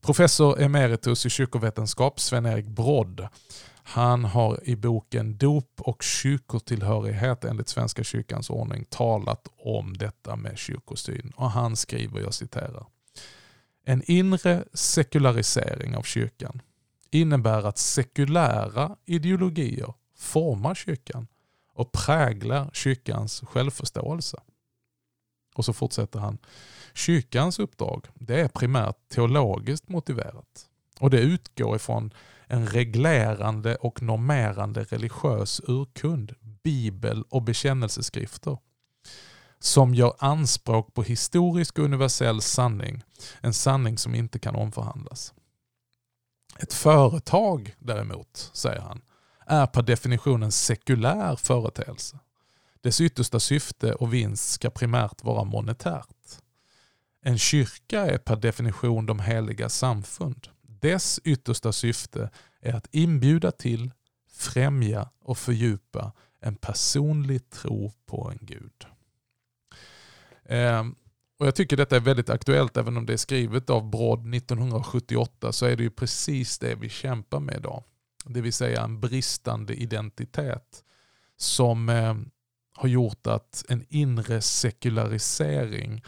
Professor 0.00 0.60
emeritus 0.60 1.26
i 1.26 1.30
kyrkovetenskap 1.30 2.20
Sven-Erik 2.20 2.66
Brodd 2.66 3.28
han 3.88 4.24
har 4.24 4.60
i 4.64 4.76
boken 4.76 5.36
Dop 5.36 5.80
och 5.80 6.02
kyrkotillhörighet 6.02 7.44
enligt 7.44 7.68
Svenska 7.68 8.04
kyrkans 8.04 8.50
ordning 8.50 8.84
talat 8.84 9.48
om 9.58 9.96
detta 9.96 10.36
med 10.36 10.58
kyrkosyn. 10.58 11.32
Och 11.36 11.50
han 11.50 11.76
skriver, 11.76 12.20
jag 12.20 12.34
citerar. 12.34 12.86
En 13.84 14.02
inre 14.10 14.64
sekularisering 14.72 15.96
av 15.96 16.02
kyrkan 16.02 16.62
innebär 17.10 17.62
att 17.62 17.78
sekulära 17.78 18.96
ideologier 19.04 19.94
formar 20.16 20.74
kyrkan 20.74 21.26
och 21.72 21.92
präglar 21.92 22.70
kyrkans 22.72 23.40
självförståelse. 23.40 24.40
Och 25.54 25.64
så 25.64 25.72
fortsätter 25.72 26.18
han. 26.18 26.38
Kyrkans 26.94 27.58
uppdrag 27.58 28.06
det 28.14 28.40
är 28.40 28.48
primärt 28.48 29.08
teologiskt 29.08 29.88
motiverat. 29.88 30.66
Och 31.00 31.10
det 31.10 31.20
utgår 31.20 31.76
ifrån 31.76 32.10
en 32.46 32.66
reglerande 32.66 33.76
och 33.76 34.02
normerande 34.02 34.84
religiös 34.84 35.60
urkund, 35.66 36.34
bibel 36.62 37.24
och 37.28 37.42
bekännelseskrifter 37.42 38.58
som 39.58 39.94
gör 39.94 40.14
anspråk 40.18 40.94
på 40.94 41.02
historisk 41.02 41.78
och 41.78 41.84
universell 41.84 42.42
sanning, 42.42 43.02
en 43.40 43.54
sanning 43.54 43.98
som 43.98 44.14
inte 44.14 44.38
kan 44.38 44.56
omförhandlas. 44.56 45.34
Ett 46.58 46.72
företag 46.72 47.74
däremot, 47.78 48.50
säger 48.52 48.80
han, 48.80 49.02
är 49.46 49.66
per 49.66 49.82
definition 49.82 50.42
en 50.42 50.52
sekulär 50.52 51.36
företeelse. 51.36 52.18
Dess 52.80 53.00
yttersta 53.00 53.40
syfte 53.40 53.94
och 53.94 54.14
vinst 54.14 54.50
ska 54.50 54.70
primärt 54.70 55.24
vara 55.24 55.44
monetärt. 55.44 56.40
En 57.22 57.38
kyrka 57.38 58.06
är 58.06 58.18
per 58.18 58.36
definition 58.36 59.06
de 59.06 59.20
heliga 59.20 59.68
samfund. 59.68 60.48
Dess 60.86 61.20
yttersta 61.24 61.72
syfte 61.72 62.30
är 62.60 62.74
att 62.74 62.88
inbjuda 62.90 63.52
till, 63.52 63.92
främja 64.32 65.10
och 65.20 65.38
fördjupa 65.38 66.12
en 66.40 66.56
personlig 66.56 67.50
tro 67.50 67.92
på 68.06 68.30
en 68.30 68.38
Gud. 68.40 68.86
Ehm, 70.44 70.94
och 71.38 71.46
Jag 71.46 71.54
tycker 71.54 71.76
detta 71.76 71.96
är 71.96 72.00
väldigt 72.00 72.30
aktuellt, 72.30 72.76
även 72.76 72.96
om 72.96 73.06
det 73.06 73.12
är 73.12 73.16
skrivet 73.16 73.70
av 73.70 73.90
Brodd 73.90 74.34
1978 74.34 75.52
så 75.52 75.66
är 75.66 75.76
det 75.76 75.82
ju 75.82 75.90
precis 75.90 76.58
det 76.58 76.74
vi 76.74 76.88
kämpar 76.88 77.40
med 77.40 77.56
idag. 77.56 77.82
Det 78.24 78.40
vill 78.40 78.52
säga 78.52 78.82
en 78.82 79.00
bristande 79.00 79.74
identitet 79.74 80.84
som 81.36 81.88
ehm, 81.88 82.30
har 82.72 82.88
gjort 82.88 83.26
att 83.26 83.64
en 83.68 83.84
inre 83.88 84.40
sekularisering 84.40 86.02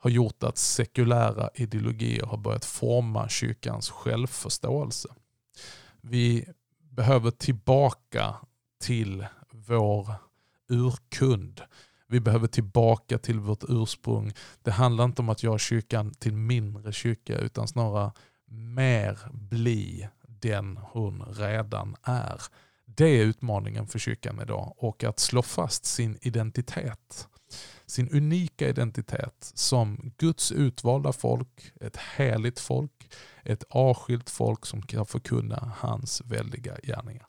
har 0.00 0.10
gjort 0.10 0.42
att 0.42 0.58
sekulära 0.58 1.50
ideologier 1.54 2.26
har 2.26 2.36
börjat 2.36 2.64
forma 2.64 3.28
kyrkans 3.28 3.90
självförståelse. 3.90 5.08
Vi 6.00 6.46
behöver 6.90 7.30
tillbaka 7.30 8.34
till 8.80 9.26
vår 9.50 10.14
urkund. 10.68 11.60
Vi 12.08 12.20
behöver 12.20 12.46
tillbaka 12.46 13.18
till 13.18 13.40
vårt 13.40 13.64
ursprung. 13.68 14.32
Det 14.62 14.70
handlar 14.70 15.04
inte 15.04 15.22
om 15.22 15.28
att 15.28 15.42
göra 15.42 15.58
kyrkan 15.58 16.14
till 16.14 16.34
mindre 16.34 16.92
kyrka 16.92 17.38
utan 17.38 17.68
snarare 17.68 18.12
mer 18.50 19.18
bli 19.32 20.08
den 20.26 20.76
hon 20.76 21.24
redan 21.34 21.96
är. 22.02 22.42
Det 22.84 23.06
är 23.06 23.24
utmaningen 23.24 23.86
för 23.86 23.98
kyrkan 23.98 24.40
idag 24.42 24.74
och 24.76 25.04
att 25.04 25.18
slå 25.18 25.42
fast 25.42 25.84
sin 25.84 26.18
identitet. 26.20 27.28
Sin 27.86 28.08
unika 28.12 28.68
identitet 28.68 29.52
som 29.54 30.12
Guds 30.18 30.52
utvalda 30.52 31.12
folk, 31.12 31.72
ett 31.80 31.96
heligt 32.16 32.60
folk, 32.60 33.12
ett 33.44 33.64
avskilt 33.70 34.30
folk 34.30 34.66
som 34.66 34.82
kan 34.82 35.06
förkunna 35.06 35.72
hans 35.76 36.22
väldiga 36.24 36.76
gärningar. 36.82 37.26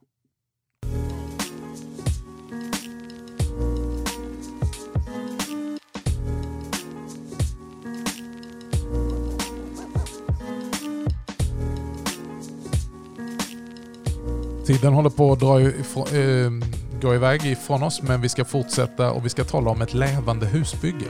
Tiden 14.66 14.94
håller 14.94 15.10
på 15.10 15.32
att 15.32 15.40
dra 15.40 15.62
ifrån, 15.62 16.08
äh, 16.08 16.81
gå 17.02 17.16
iväg 17.16 17.46
ifrån 17.46 17.84
oss 17.84 18.02
men 18.02 18.22
vi 18.22 18.30
ska 18.30 18.46
fortsätta 18.46 19.12
och 19.12 19.26
vi 19.26 19.30
ska 19.30 19.44
tala 19.44 19.72
om 19.72 19.82
ett 19.82 19.94
levande 19.94 20.46
husbygge. 20.46 21.06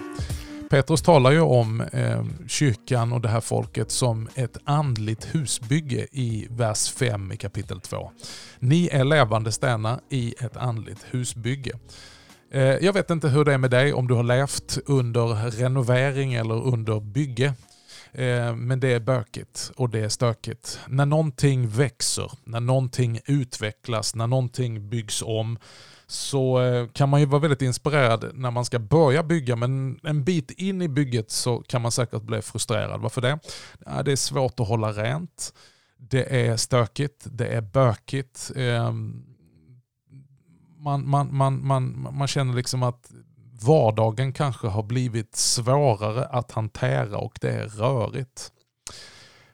Petrus 0.69 1.01
talar 1.01 1.31
ju 1.31 1.41
om 1.41 1.81
eh, 1.81 2.23
kyrkan 2.47 3.13
och 3.13 3.21
det 3.21 3.29
här 3.29 3.41
folket 3.41 3.91
som 3.91 4.29
ett 4.35 4.57
andligt 4.63 5.35
husbygge 5.35 6.07
i 6.11 6.47
vers 6.49 6.91
5 6.91 7.31
i 7.31 7.37
kapitel 7.37 7.81
2. 7.81 8.11
Ni 8.59 8.89
är 8.91 9.03
levande 9.03 9.51
stenar 9.51 9.99
i 10.09 10.35
ett 10.39 10.57
andligt 10.57 11.05
husbygge. 11.09 11.71
Eh, 12.51 12.61
jag 12.61 12.93
vet 12.93 13.09
inte 13.09 13.27
hur 13.27 13.45
det 13.45 13.53
är 13.53 13.57
med 13.57 13.71
dig 13.71 13.93
om 13.93 14.07
du 14.07 14.13
har 14.13 14.23
levt 14.23 14.77
under 14.85 15.51
renovering 15.51 16.33
eller 16.33 16.67
under 16.67 16.99
bygge. 16.99 17.53
Eh, 18.13 18.55
men 18.55 18.79
det 18.79 18.93
är 18.93 18.99
bökigt 18.99 19.71
och 19.75 19.89
det 19.89 19.99
är 19.99 20.09
stökigt. 20.09 20.79
När 20.87 21.05
någonting 21.05 21.67
växer, 21.67 22.31
när 22.43 22.59
någonting 22.59 23.19
utvecklas, 23.25 24.15
när 24.15 24.27
någonting 24.27 24.89
byggs 24.89 25.21
om 25.21 25.57
så 26.07 26.59
kan 26.93 27.09
man 27.09 27.19
ju 27.19 27.25
vara 27.25 27.41
väldigt 27.41 27.61
inspirerad 27.61 28.31
när 28.33 28.51
man 28.51 28.65
ska 28.65 28.79
börja 28.79 29.23
bygga 29.23 29.55
men 29.55 29.99
en 30.03 30.23
bit 30.23 30.51
in 30.51 30.81
i 30.81 30.87
bygget 30.87 31.31
så 31.31 31.63
kan 31.67 31.81
man 31.81 31.91
säkert 31.91 32.21
bli 32.21 32.41
frustrerad. 32.41 33.01
Varför 33.01 33.21
det? 33.21 33.39
Det 34.05 34.11
är 34.11 34.15
svårt 34.15 34.59
att 34.59 34.67
hålla 34.67 34.91
rent. 34.91 35.53
Det 35.97 36.47
är 36.47 36.57
stökigt, 36.57 37.27
det 37.31 37.47
är 37.47 37.61
bökigt. 37.61 38.51
Man, 40.77 41.09
man, 41.09 41.35
man, 41.35 41.67
man, 41.67 42.07
man 42.11 42.27
känner 42.27 42.53
liksom 42.53 42.83
att 42.83 43.11
vardagen 43.63 44.33
kanske 44.33 44.67
har 44.67 44.83
blivit 44.83 45.35
svårare 45.35 46.25
att 46.25 46.51
hantera 46.51 47.17
och 47.17 47.37
det 47.41 47.49
är 47.51 47.67
rörigt. 47.67 48.51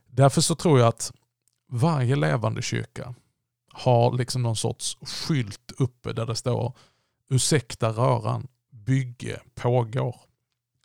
Därför 0.08 0.42
så 0.42 0.56
tror 0.56 0.80
jag 0.80 0.88
att 0.88 1.12
varje 1.70 2.16
levande 2.16 2.62
kyrka 2.62 3.16
har 3.74 4.18
liksom 4.18 4.44
någon 4.44 4.56
sorts 4.56 4.98
skylt 5.02 5.72
uppe 5.78 6.14
där 6.14 6.26
det 6.26 6.36
står 6.36 6.74
ursäkta 7.30 7.90
röran, 7.90 8.48
bygge 8.72 9.40
pågår. 9.56 10.16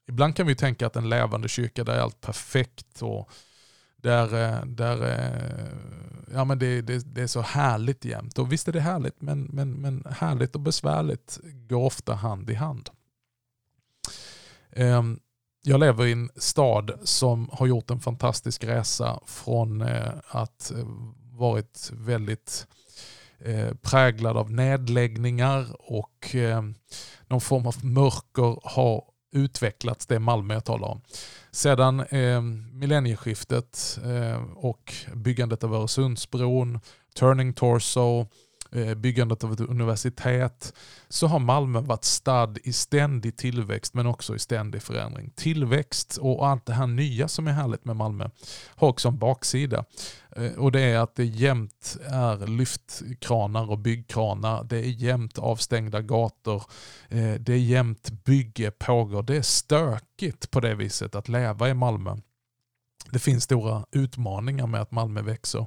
Ibland 0.08 0.36
kan 0.36 0.46
vi 0.46 0.54
tänka 0.54 0.86
att 0.86 0.96
en 0.96 1.08
levande 1.08 1.48
kyrka 1.48 1.84
där 1.84 1.94
är 1.94 2.00
allt 2.00 2.20
perfekt 2.20 3.02
och 3.02 3.30
där, 3.96 4.34
eh, 4.34 4.66
där 4.66 5.02
eh, 5.02 5.68
ja, 6.32 6.44
men 6.44 6.58
det, 6.58 6.82
det, 6.82 7.14
det, 7.14 7.22
är 7.22 7.26
så 7.26 7.40
härligt 7.40 8.04
jämt. 8.04 8.38
Och 8.38 8.52
visst 8.52 8.68
är 8.68 8.72
det 8.72 8.80
härligt 8.80 9.20
men, 9.22 9.42
men, 9.42 9.72
men 9.72 10.04
härligt 10.10 10.54
och 10.54 10.60
besvärligt 10.60 11.40
går 11.68 11.84
ofta 11.84 12.14
hand 12.14 12.50
i 12.50 12.54
hand. 12.54 12.90
Ehm, 14.76 15.18
jag 15.62 15.80
lever 15.80 16.06
i 16.06 16.12
en 16.12 16.30
stad 16.36 16.90
som 17.02 17.50
har 17.52 17.66
gjort 17.66 17.90
en 17.90 18.00
fantastisk 18.00 18.64
resa 18.64 19.20
från 19.26 19.80
eh, 19.80 20.12
att 20.28 20.70
eh, 20.70 20.86
varit 21.32 21.90
väldigt 21.92 22.66
eh, 23.38 23.74
präglad 23.82 24.36
av 24.36 24.50
nedläggningar 24.50 25.66
och 25.78 26.34
ehm, 26.34 26.74
någon 27.26 27.40
form 27.40 27.66
av 27.66 27.84
mörker 27.84 28.60
har 28.62 29.04
utvecklats, 29.32 30.06
det 30.06 30.14
är 30.14 30.18
Malmö 30.18 30.54
jag 30.54 30.64
talar 30.64 30.88
om. 30.88 31.02
Sedan 31.50 32.00
eh, 32.00 32.40
millennieskiftet 32.72 33.98
eh, 34.04 34.42
och 34.56 34.94
byggandet 35.14 35.64
av 35.64 35.74
Öresundsbron, 35.74 36.80
Turning 37.14 37.52
Torso, 37.52 38.26
Eh, 38.74 38.94
byggandet 38.94 39.44
av 39.44 39.52
ett 39.52 39.60
universitet, 39.60 40.74
så 41.08 41.26
har 41.26 41.38
Malmö 41.38 41.80
varit 41.80 42.04
stad 42.04 42.58
i 42.64 42.72
ständig 42.72 43.36
tillväxt 43.36 43.94
men 43.94 44.06
också 44.06 44.34
i 44.34 44.38
ständig 44.38 44.82
förändring. 44.82 45.32
Tillväxt 45.36 46.16
och 46.16 46.46
allt 46.46 46.66
det 46.66 46.72
här 46.72 46.86
nya 46.86 47.28
som 47.28 47.48
är 47.48 47.52
härligt 47.52 47.84
med 47.84 47.96
Malmö 47.96 48.28
har 48.68 48.88
också 48.88 49.08
en 49.08 49.18
baksida. 49.18 49.84
Eh, 50.36 50.52
och 50.52 50.72
det 50.72 50.80
är 50.80 50.98
att 50.98 51.16
det 51.16 51.24
jämt 51.24 51.96
är 52.06 52.46
lyftkranar 52.46 53.70
och 53.70 53.78
byggkranar. 53.78 54.64
Det 54.64 54.78
är 54.78 54.90
jämt 54.90 55.38
avstängda 55.38 56.00
gator. 56.00 56.62
Eh, 57.08 57.34
det 57.34 57.52
är 57.52 57.58
jämt 57.58 58.10
bygge 58.24 58.70
pågår. 58.70 59.22
Det 59.22 59.36
är 59.36 59.42
stökigt 59.42 60.50
på 60.50 60.60
det 60.60 60.74
viset 60.74 61.14
att 61.14 61.28
leva 61.28 61.68
i 61.68 61.74
Malmö. 61.74 62.16
Det 63.10 63.18
finns 63.18 63.44
stora 63.44 63.84
utmaningar 63.90 64.66
med 64.66 64.80
att 64.80 64.90
Malmö 64.90 65.22
växer. 65.22 65.66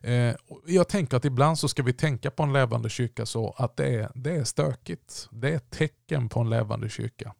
Eh, 0.00 0.34
jag 0.66 0.88
tänker 0.88 1.16
att 1.16 1.24
ibland 1.24 1.58
så 1.58 1.68
ska 1.68 1.82
vi 1.82 1.92
tänka 1.92 2.30
på 2.30 2.42
en 2.42 2.52
levande 2.52 2.90
kyrka 2.90 3.26
så 3.26 3.54
att 3.58 3.76
det 3.76 3.94
är, 3.94 4.10
det 4.14 4.30
är 4.30 4.44
stökigt. 4.44 5.28
Det 5.30 5.50
är 5.50 5.56
ett 5.56 5.70
tecken 5.70 6.28
på 6.28 6.40
en 6.40 6.50
levande 6.50 6.88
kyrka. 6.88 7.34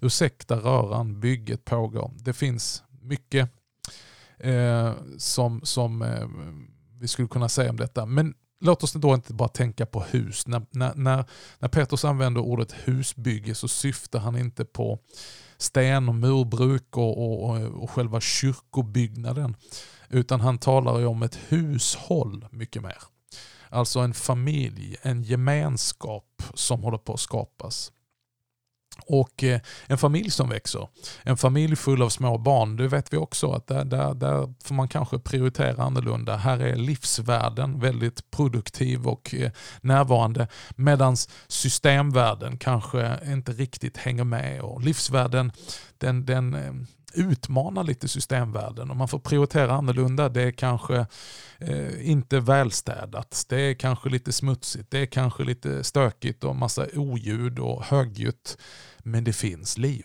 Ursäkta 0.00 0.56
röran, 0.56 1.20
bygget 1.20 1.64
pågår. 1.64 2.10
Det 2.16 2.32
finns 2.32 2.82
mycket 3.02 3.48
eh, 4.38 4.92
som, 5.18 5.60
som 5.64 6.02
eh, 6.02 6.28
vi 7.00 7.08
skulle 7.08 7.28
kunna 7.28 7.48
säga 7.48 7.70
om 7.70 7.76
detta. 7.76 8.06
Men 8.06 8.34
låt 8.60 8.82
oss 8.82 8.92
då 8.92 9.14
inte 9.14 9.34
bara 9.34 9.48
tänka 9.48 9.86
på 9.86 10.00
hus. 10.00 10.46
När, 10.46 10.62
när, 10.70 10.94
när, 10.94 11.24
när 11.58 11.68
Petrus 11.68 12.04
använder 12.04 12.40
ordet 12.40 12.72
husbygge 12.72 13.54
så 13.54 13.68
syftar 13.68 14.18
han 14.18 14.36
inte 14.36 14.64
på 14.64 14.98
sten 15.62 16.08
och 16.08 16.14
murbruk 16.14 16.96
och, 16.96 17.44
och, 17.44 17.60
och 17.60 17.90
själva 17.90 18.20
kyrkobyggnaden. 18.20 19.56
Utan 20.08 20.40
han 20.40 20.58
talar 20.58 20.98
ju 20.98 21.06
om 21.06 21.22
ett 21.22 21.38
hushåll 21.48 22.46
mycket 22.50 22.82
mer. 22.82 22.98
Alltså 23.68 24.00
en 24.00 24.14
familj, 24.14 24.96
en 25.02 25.22
gemenskap 25.22 26.42
som 26.54 26.82
håller 26.82 26.98
på 26.98 27.14
att 27.14 27.20
skapas. 27.20 27.92
Och 29.06 29.44
eh, 29.44 29.60
en 29.86 29.98
familj 29.98 30.30
som 30.30 30.48
växer, 30.48 30.88
en 31.22 31.36
familj 31.36 31.76
full 31.76 32.02
av 32.02 32.08
små 32.08 32.38
barn, 32.38 32.76
det 32.76 32.88
vet 32.88 33.12
vi 33.12 33.16
också 33.16 33.52
att 33.52 33.66
där, 33.66 33.84
där, 33.84 34.14
där 34.14 34.54
får 34.64 34.74
man 34.74 34.88
kanske 34.88 35.18
prioritera 35.18 35.82
annorlunda. 35.82 36.36
Här 36.36 36.58
är 36.58 36.76
livsvärden 36.76 37.80
väldigt 37.80 38.30
produktiv 38.30 39.06
och 39.06 39.34
eh, 39.34 39.50
närvarande 39.80 40.48
medan 40.76 41.16
systemvärden 41.48 42.58
kanske 42.58 43.18
inte 43.26 43.52
riktigt 43.52 43.96
hänger 43.96 44.24
med. 44.24 44.60
Och 44.60 44.80
livsvärden 44.80 45.52
den, 45.98 46.26
den 46.26 46.54
eh, 46.54 46.72
utmana 47.14 47.72
utmanar 47.72 47.84
lite 47.84 48.08
systemvärlden 48.08 48.90
och 48.90 48.96
man 48.96 49.08
får 49.08 49.18
prioritera 49.18 49.72
annorlunda. 49.72 50.28
Det 50.28 50.42
är 50.42 50.50
kanske 50.50 51.06
eh, 51.58 52.10
inte 52.10 52.40
välstädat, 52.40 53.46
det 53.48 53.60
är 53.60 53.74
kanske 53.74 54.08
lite 54.08 54.32
smutsigt, 54.32 54.90
det 54.90 54.98
är 54.98 55.06
kanske 55.06 55.44
lite 55.44 55.84
stökigt 55.84 56.44
och 56.44 56.56
massa 56.56 56.86
oljud 56.94 57.58
och 57.58 57.84
högljutt. 57.84 58.58
Men 58.98 59.24
det 59.24 59.32
finns 59.32 59.78
liv. 59.78 60.04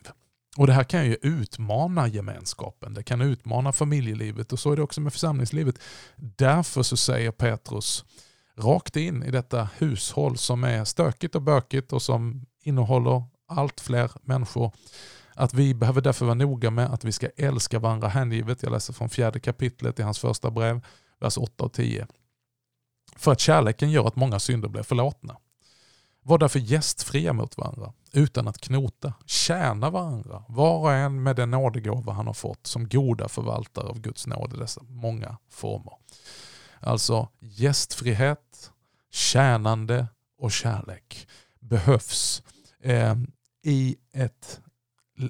Och 0.57 0.67
Det 0.67 0.73
här 0.73 0.83
kan 0.83 1.05
ju 1.05 1.17
utmana 1.21 2.07
gemenskapen, 2.07 2.93
det 2.93 3.03
kan 3.03 3.21
utmana 3.21 3.71
familjelivet 3.71 4.53
och 4.53 4.59
så 4.59 4.71
är 4.71 4.75
det 4.75 4.81
också 4.81 5.01
med 5.01 5.13
församlingslivet. 5.13 5.75
Därför 6.15 6.83
så 6.83 6.97
säger 6.97 7.31
Petrus 7.31 8.05
rakt 8.57 8.95
in 8.95 9.23
i 9.23 9.31
detta 9.31 9.69
hushåll 9.77 10.37
som 10.37 10.63
är 10.63 10.85
stökigt 10.85 11.35
och 11.35 11.41
bökigt 11.41 11.93
och 11.93 12.01
som 12.01 12.45
innehåller 12.63 13.23
allt 13.47 13.81
fler 13.81 14.11
människor 14.21 14.71
att 15.37 15.53
vi 15.53 15.73
behöver 15.73 16.01
därför 16.01 16.25
vara 16.25 16.35
noga 16.35 16.71
med 16.71 16.93
att 16.93 17.03
vi 17.03 17.11
ska 17.11 17.29
älska 17.37 17.79
varandra 17.79 18.07
hängivet. 18.07 18.63
Jag 18.63 18.71
läser 18.71 18.93
från 18.93 19.09
fjärde 19.09 19.39
kapitlet 19.39 19.99
i 19.99 20.03
hans 20.03 20.19
första 20.19 20.51
brev, 20.51 20.85
vers 21.19 21.37
8 21.37 21.63
och 21.63 21.73
10. 21.73 22.07
För 23.15 23.31
att 23.31 23.39
kärleken 23.39 23.91
gör 23.91 24.07
att 24.07 24.15
många 24.15 24.39
synder 24.39 24.69
blir 24.69 24.83
förlåtna. 24.83 25.37
Var 26.23 26.37
därför 26.37 26.59
gästfria 26.59 27.33
mot 27.33 27.57
varandra, 27.57 27.93
utan 28.13 28.47
att 28.47 28.57
knota. 28.57 29.13
Tjäna 29.25 29.89
varandra, 29.89 30.43
var 30.47 30.79
och 30.79 30.93
en 30.93 31.23
med 31.23 31.35
den 31.35 31.51
nådegåva 31.51 32.13
han 32.13 32.27
har 32.27 32.33
fått 32.33 32.67
som 32.67 32.89
goda 32.89 33.27
förvaltare 33.27 33.87
av 33.87 33.99
Guds 33.99 34.27
nåd 34.27 34.53
i 34.53 34.57
dessa 34.57 34.83
många 34.83 35.37
former. 35.49 35.93
Alltså 36.79 37.29
gästfrihet, 37.39 38.71
tjänande 39.11 40.07
och 40.37 40.51
kärlek 40.51 41.27
behövs 41.59 42.43
eh, 42.79 43.15
i, 43.63 43.95
ett, 44.13 44.61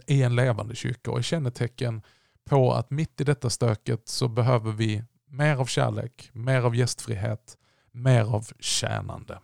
i 0.07 0.23
en 0.23 0.35
levande 0.35 0.75
kyrka 0.75 1.11
och 1.11 1.17
är 1.17 1.21
kännetecken 1.21 2.01
på 2.45 2.73
att 2.73 2.89
mitt 2.89 3.21
i 3.21 3.23
detta 3.23 3.49
stöket 3.49 4.07
så 4.07 4.27
behöver 4.27 4.71
vi 4.71 5.03
mer 5.25 5.55
av 5.55 5.65
kärlek, 5.65 6.29
mer 6.33 6.61
av 6.61 6.75
gästfrihet, 6.75 7.57
mer 7.91 8.21
av 8.23 8.47
tjänande. 8.59 9.39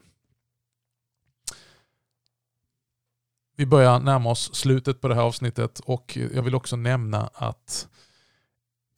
Vi 3.56 3.66
börjar 3.66 4.00
närma 4.00 4.30
oss 4.30 4.56
slutet 4.56 5.02
på 5.02 5.08
det 5.08 5.16
här 5.16 5.22
avsnittet 5.22 5.80
och 5.80 6.18
jag 6.34 6.44
vill 6.44 6.56
också 6.56 6.76
nämna 6.76 7.30
att 7.34 7.88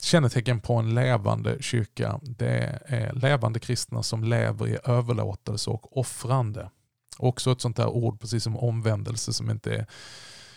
kännetecken 0.02 0.60
på 0.60 0.74
en 0.74 0.94
levande 0.94 1.62
kyrka 1.62 2.20
det 2.22 2.82
är 2.86 3.12
levande 3.12 3.60
kristna 3.60 4.02
som 4.02 4.24
lever 4.24 4.68
i 4.68 4.78
överlåtelse 4.84 5.70
och 5.70 5.96
offrande. 5.96 6.70
Också 7.18 7.52
ett 7.52 7.60
sånt 7.60 7.76
där 7.76 7.88
ord 7.88 8.20
precis 8.20 8.42
som 8.42 8.56
omvändelse 8.56 9.32
som 9.32 9.50
inte 9.50 9.74
är 9.74 9.86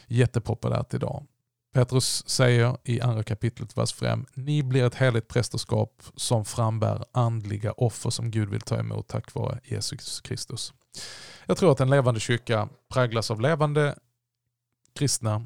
jättepopulärt 0.09 0.93
idag. 0.93 1.25
Petrus 1.73 2.29
säger 2.29 2.77
i 2.83 3.01
andra 3.01 3.23
kapitlet, 3.23 3.77
vers 3.77 3.93
5, 3.93 4.25
ni 4.33 4.63
blir 4.63 4.83
ett 4.83 4.95
heligt 4.95 5.27
prästerskap 5.27 6.03
som 6.15 6.45
frambär 6.45 7.05
andliga 7.11 7.71
offer 7.71 8.09
som 8.09 8.31
Gud 8.31 8.49
vill 8.49 8.61
ta 8.61 8.79
emot 8.79 9.07
tack 9.07 9.33
vare 9.33 9.59
Jesus 9.63 10.21
Kristus. 10.21 10.73
Jag 11.45 11.57
tror 11.57 11.71
att 11.71 11.79
en 11.79 11.89
levande 11.89 12.19
kyrka 12.19 12.69
präglas 12.93 13.31
av 13.31 13.41
levande 13.41 13.95
kristna 14.95 15.45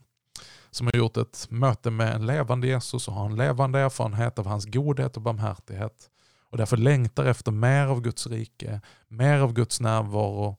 som 0.71 0.87
har 0.87 0.97
gjort 0.97 1.17
ett 1.17 1.47
möte 1.49 1.91
med 1.91 2.15
en 2.15 2.25
levande 2.25 2.67
Jesus 2.67 3.07
och 3.07 3.13
har 3.13 3.25
en 3.25 3.35
levande 3.35 3.79
erfarenhet 3.79 4.39
av 4.39 4.47
hans 4.47 4.65
godhet 4.65 5.15
och 5.15 5.21
barmhärtighet 5.21 6.09
och 6.49 6.57
därför 6.57 6.77
längtar 6.77 7.25
efter 7.25 7.51
mer 7.51 7.85
av 7.85 8.01
Guds 8.01 8.27
rike, 8.27 8.81
mer 9.07 9.39
av 9.39 9.53
Guds 9.53 9.81
närvaro 9.81 10.57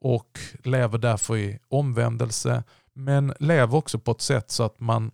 och 0.00 0.38
lever 0.64 0.98
därför 0.98 1.36
i 1.36 1.58
omvändelse 1.68 2.64
men 2.94 3.34
lever 3.38 3.78
också 3.78 3.98
på 3.98 4.10
ett 4.10 4.20
sätt 4.20 4.50
så 4.50 4.62
att 4.62 4.80
man 4.80 5.10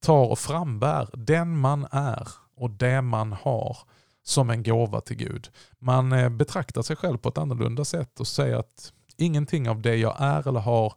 tar 0.00 0.30
och 0.30 0.38
frambär 0.38 1.08
den 1.12 1.58
man 1.58 1.86
är 1.90 2.28
och 2.56 2.70
det 2.70 3.02
man 3.02 3.32
har 3.32 3.78
som 4.22 4.50
en 4.50 4.62
gåva 4.62 5.00
till 5.00 5.16
Gud. 5.16 5.48
Man 5.78 6.12
eh, 6.12 6.28
betraktar 6.28 6.82
sig 6.82 6.96
själv 6.96 7.18
på 7.18 7.28
ett 7.28 7.38
annorlunda 7.38 7.84
sätt 7.84 8.20
och 8.20 8.26
säger 8.26 8.56
att 8.56 8.92
ingenting 9.16 9.68
av 9.68 9.82
det 9.82 9.96
jag 9.96 10.16
är 10.18 10.48
eller 10.48 10.60
har 10.60 10.94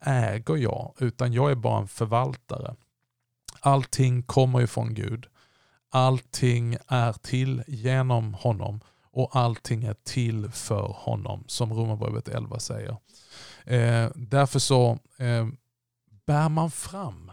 äger 0.00 0.56
jag, 0.56 0.94
utan 0.98 1.32
jag 1.32 1.50
är 1.50 1.54
bara 1.54 1.80
en 1.80 1.88
förvaltare. 1.88 2.74
Allting 3.60 4.22
kommer 4.22 4.60
ifrån 4.60 4.94
Gud. 4.94 5.26
Allting 5.90 6.76
är 6.86 7.12
till 7.12 7.62
genom 7.66 8.34
honom 8.34 8.80
och 9.12 9.36
allting 9.36 9.84
är 9.84 9.94
till 10.04 10.50
för 10.50 10.94
honom, 10.96 11.44
som 11.46 11.72
Romarbrevet 11.72 12.28
11 12.28 12.58
säger. 12.58 12.96
Eh, 13.64 14.10
därför 14.14 14.58
så 14.58 14.98
eh, 15.18 15.48
bär 16.26 16.48
man 16.48 16.70
fram 16.70 17.30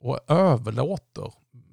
och 0.00 0.18
överlåter 0.28 1.32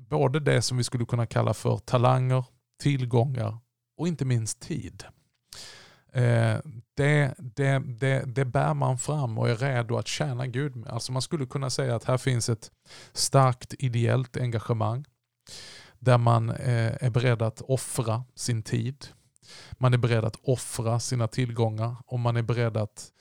både 0.10 0.40
det 0.40 0.62
som 0.62 0.78
vi 0.78 0.84
skulle 0.84 1.06
kunna 1.06 1.26
kalla 1.26 1.54
för 1.54 1.78
talanger, 1.78 2.46
tillgångar 2.80 3.58
och 3.98 4.08
inte 4.08 4.26
minst 4.26 4.60
tid. 4.60 5.04
Eh, 6.14 6.58
det, 6.96 7.36
det, 7.38 7.80
det, 7.80 8.24
det 8.26 8.46
bär 8.46 8.74
man 8.74 8.98
fram 8.98 9.38
och 9.38 9.50
är 9.50 9.56
redo 9.56 9.98
att 9.98 10.08
tjäna 10.08 10.48
Gud 10.48 10.76
med. 10.76 10.90
Alltså 10.90 11.12
man 11.12 11.22
skulle 11.22 11.46
kunna 11.46 11.70
säga 11.70 11.96
att 11.96 12.04
här 12.04 12.18
finns 12.18 12.50
ett 12.50 12.72
starkt 13.14 13.74
ideellt 13.80 14.38
engagemang 14.38 15.06
där 16.00 16.18
man 16.18 16.50
eh, 16.50 17.04
är 17.04 17.10
beredd 17.10 17.42
att 17.42 17.62
offra 17.62 18.24
sin 18.36 18.64
tid. 18.64 19.08
Man 19.72 19.94
är 19.94 19.98
beredd 19.98 20.26
att 20.26 20.40
offra 20.42 21.00
sina 21.00 21.28
tillgångar 21.28 21.96
och 22.06 22.20
man 22.20 22.38
är 22.38 22.42
beredd 22.42 22.78
att 22.78 23.12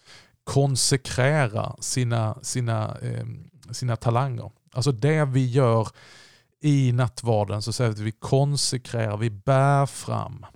konsekrera 0.46 1.76
sina, 1.80 2.38
sina, 2.42 2.98
eh, 3.02 3.26
sina 3.70 3.96
talanger. 3.96 4.50
Alltså 4.72 4.92
det 4.92 5.24
vi 5.24 5.46
gör 5.46 5.88
i 6.60 6.92
nattvarden 6.92 7.62
så 7.62 7.72
säger 7.72 7.90
vi 7.90 7.94
att 7.94 8.06
vi 8.06 8.12
konsekrerar, 8.12 9.16
vi 9.16 9.30
bär 9.30 9.86
fram 9.86 10.46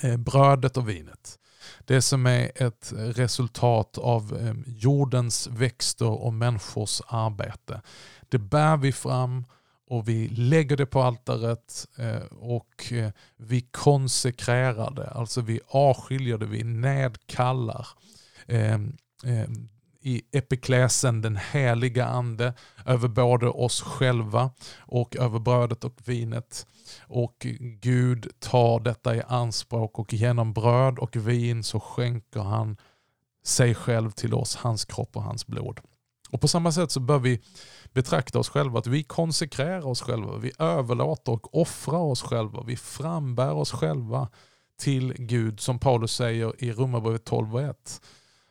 eh, 0.00 0.16
brödet 0.16 0.76
och 0.76 0.88
vinet. 0.88 1.38
Det 1.84 2.02
som 2.02 2.26
är 2.26 2.62
ett 2.62 2.92
resultat 2.96 3.98
av 3.98 4.36
eh, 4.40 4.54
jordens 4.66 5.46
växter 5.46 6.24
och 6.24 6.32
människors 6.32 7.00
arbete. 7.06 7.82
Det 8.28 8.38
bär 8.38 8.76
vi 8.76 8.92
fram 8.92 9.44
och 9.86 10.08
vi 10.08 10.28
lägger 10.28 10.76
det 10.76 10.86
på 10.86 11.02
altaret 11.02 11.86
eh, 11.98 12.38
och 12.40 12.92
eh, 12.92 13.10
vi 13.36 13.60
konsekrerar 13.60 14.90
det. 14.90 15.10
Alltså 15.10 15.40
vi 15.40 15.60
avskiljer 15.68 16.38
det, 16.38 16.46
vi 16.46 16.64
nedkallar 16.64 17.86
Ehm, 18.50 18.96
ehm, 19.24 19.68
i 20.02 20.22
epikläsen 20.32 21.22
den 21.22 21.36
heliga 21.52 22.06
ande 22.06 22.54
över 22.86 23.08
både 23.08 23.48
oss 23.48 23.80
själva 23.82 24.50
och 24.78 25.16
över 25.16 25.38
brödet 25.38 25.84
och 25.84 26.00
vinet. 26.04 26.66
Och 27.00 27.46
Gud 27.60 28.28
tar 28.38 28.80
detta 28.80 29.16
i 29.16 29.22
anspråk 29.28 29.98
och 29.98 30.12
genom 30.12 30.52
bröd 30.52 30.98
och 30.98 31.16
vin 31.16 31.62
så 31.62 31.80
skänker 31.80 32.40
han 32.40 32.76
sig 33.44 33.74
själv 33.74 34.10
till 34.10 34.34
oss, 34.34 34.56
hans 34.56 34.84
kropp 34.84 35.16
och 35.16 35.22
hans 35.22 35.46
blod. 35.46 35.80
Och 36.30 36.40
På 36.40 36.48
samma 36.48 36.72
sätt 36.72 36.90
så 36.90 37.00
bör 37.00 37.18
vi 37.18 37.40
betrakta 37.92 38.38
oss 38.38 38.48
själva, 38.48 38.78
att 38.78 38.86
vi 38.86 39.02
konsekrerar 39.02 39.86
oss 39.86 40.02
själva, 40.02 40.36
vi 40.36 40.52
överlåter 40.58 41.32
och 41.32 41.60
offrar 41.60 41.98
oss 41.98 42.22
själva, 42.22 42.62
vi 42.62 42.76
frambär 42.76 43.52
oss 43.52 43.72
själva 43.72 44.28
till 44.80 45.14
Gud 45.18 45.60
som 45.60 45.78
Paulus 45.78 46.12
säger 46.12 46.64
i 46.64 46.72
Romarbrevet 46.72 47.24
12 47.24 47.54
och 47.54 47.62
1. 47.62 48.00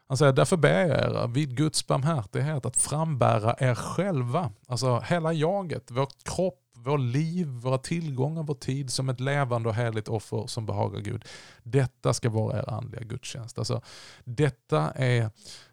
Han 0.09 0.17
säger, 0.17 0.33
därför 0.33 0.57
ber 0.57 0.87
jag 0.87 0.89
er 0.89 1.27
vid 1.27 1.57
Guds 1.57 1.87
barmhärtighet 1.87 2.65
att 2.65 2.77
frambära 2.77 3.55
er 3.59 3.75
själva, 3.75 4.51
alltså 4.67 4.99
hela 4.99 5.33
jaget, 5.33 5.91
vår 5.91 6.07
kropp, 6.23 6.65
vår 6.75 6.97
liv, 6.97 7.47
våra 7.47 7.77
tillgångar, 7.77 8.43
vår 8.43 8.55
tid 8.55 8.91
som 8.91 9.09
ett 9.09 9.19
levande 9.19 9.69
och 9.69 9.75
heligt 9.75 10.07
offer 10.07 10.47
som 10.47 10.65
behagar 10.65 10.99
Gud. 10.99 11.25
Detta 11.63 12.13
ska 12.13 12.29
vara 12.29 12.59
er 12.59 12.69
andliga 12.69 13.03
gudstjänst. 13.03 13.57
Alltså, 13.57 13.81
detta 14.23 14.91
är, 14.91 15.21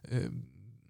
eh, 0.03 0.31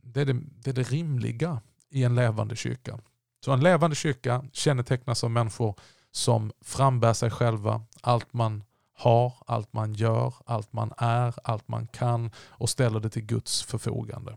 det, 0.03 0.21
är 0.21 0.25
det, 0.25 0.41
det 0.63 0.71
är 0.71 0.75
det 0.75 0.93
rimliga 0.93 1.61
i 1.91 2.05
en 2.05 2.15
levande 2.15 2.57
kyrka. 2.57 2.99
Så 3.45 3.53
en 3.53 3.61
levande 3.61 3.97
kyrka 3.97 4.45
kännetecknas 4.53 5.25
av 5.25 5.31
människor 5.31 5.75
som 6.13 6.53
frambär 6.61 7.13
sig 7.13 7.31
själva, 7.31 7.83
allt 8.01 8.33
man 8.33 8.65
har, 8.97 9.33
allt 9.47 9.73
man 9.73 9.95
gör, 9.95 10.35
allt 10.47 10.73
man 10.73 10.93
är, 10.99 11.35
allt 11.45 11.69
man 11.69 11.87
kan 11.87 12.31
och 12.49 12.71
ställer 12.71 13.01
det 13.01 13.11
till 13.11 13.25
Guds 13.25 13.63
förfogande. 13.63 14.37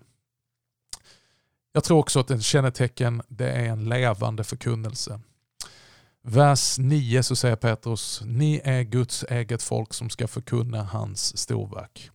Jag 1.72 1.84
tror 1.84 2.00
också 2.00 2.20
att 2.20 2.32
ett 2.32 2.44
kännetecken 2.44 3.22
det 3.28 3.52
är 3.52 3.66
en 3.66 3.90
levande 3.90 4.44
förkunnelse. 4.44 5.20
Vers 6.22 6.78
9 6.78 7.24
så 7.24 7.36
säger 7.36 7.56
Petrus, 7.56 8.22
ni 8.26 8.62
är 8.64 8.84
Guds 8.84 9.26
eget 9.30 9.64
folk 9.64 9.94
som 9.94 10.10
ska 10.10 10.28
förkunna 10.28 10.84
hans 10.84 11.38
storverk. 11.38 12.12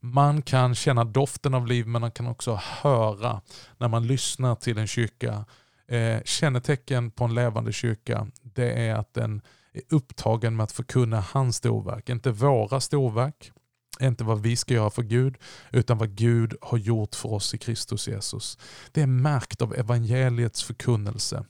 Man 0.00 0.42
kan 0.42 0.74
känna 0.74 1.04
doften 1.04 1.54
av 1.54 1.66
liv 1.66 1.86
men 1.86 2.00
man 2.00 2.10
kan 2.10 2.26
också 2.26 2.60
höra 2.62 3.40
när 3.78 3.88
man 3.88 4.06
lyssnar 4.06 4.54
till 4.54 4.78
en 4.78 4.86
kyrka. 4.86 5.44
Eh, 5.86 6.22
kännetecken 6.24 7.10
på 7.10 7.24
en 7.24 7.34
levande 7.34 7.72
kyrka 7.72 8.26
det 8.42 8.72
är 8.72 8.94
att 8.94 9.14
den 9.14 9.42
är 9.72 9.82
upptagen 9.88 10.56
med 10.56 10.64
att 10.64 10.72
förkunna 10.72 11.20
hans 11.20 11.56
storverk. 11.56 12.08
Inte 12.08 12.30
våra 12.30 12.80
storverk, 12.80 13.52
inte 14.00 14.24
vad 14.24 14.42
vi 14.42 14.56
ska 14.56 14.74
göra 14.74 14.90
för 14.90 15.02
Gud, 15.02 15.36
utan 15.72 15.98
vad 15.98 16.14
Gud 16.14 16.54
har 16.60 16.78
gjort 16.78 17.14
för 17.14 17.32
oss 17.32 17.54
i 17.54 17.58
Kristus 17.58 18.08
Jesus. 18.08 18.58
Det 18.92 19.02
är 19.02 19.06
märkt 19.06 19.62
av 19.62 19.74
evangeliets 19.74 20.62
förkunnelse. 20.62 21.44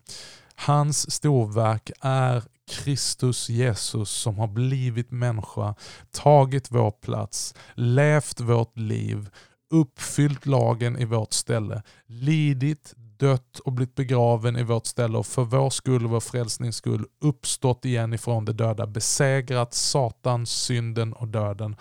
Hans 0.55 1.11
storverk 1.11 1.91
är 2.01 2.43
Kristus 2.71 3.49
Jesus 3.49 4.11
som 4.11 4.39
har 4.39 4.47
blivit 4.47 5.11
människa, 5.11 5.75
tagit 6.11 6.71
vår 6.71 6.91
plats, 6.91 7.55
levt 7.75 8.41
vårt 8.41 8.79
liv, 8.79 9.29
uppfyllt 9.71 10.47
lagen 10.47 10.99
i 10.99 11.05
vårt 11.05 11.33
ställe, 11.33 11.83
lidit, 12.07 12.95
dött 13.21 13.59
och 13.59 13.73
blivit 13.73 13.95
begraven 13.95 14.57
i 14.57 14.63
vårt 14.63 14.87
ställe 14.87 15.19
och 15.19 15.27
för 15.27 15.45
vår 15.45 15.71
skull 15.71 16.05
och 16.05 16.11
vår 16.11 16.21
frälsnings 16.21 16.77
skull 16.77 17.07
uppstått 17.21 17.85
igen 17.85 18.13
ifrån 18.13 18.45
de 18.45 18.53
döda, 18.53 18.87
besegrat 18.87 19.75
Satan, 19.75 20.47
synden 20.47 21.13
och 21.13 21.29
döden. 21.29 21.77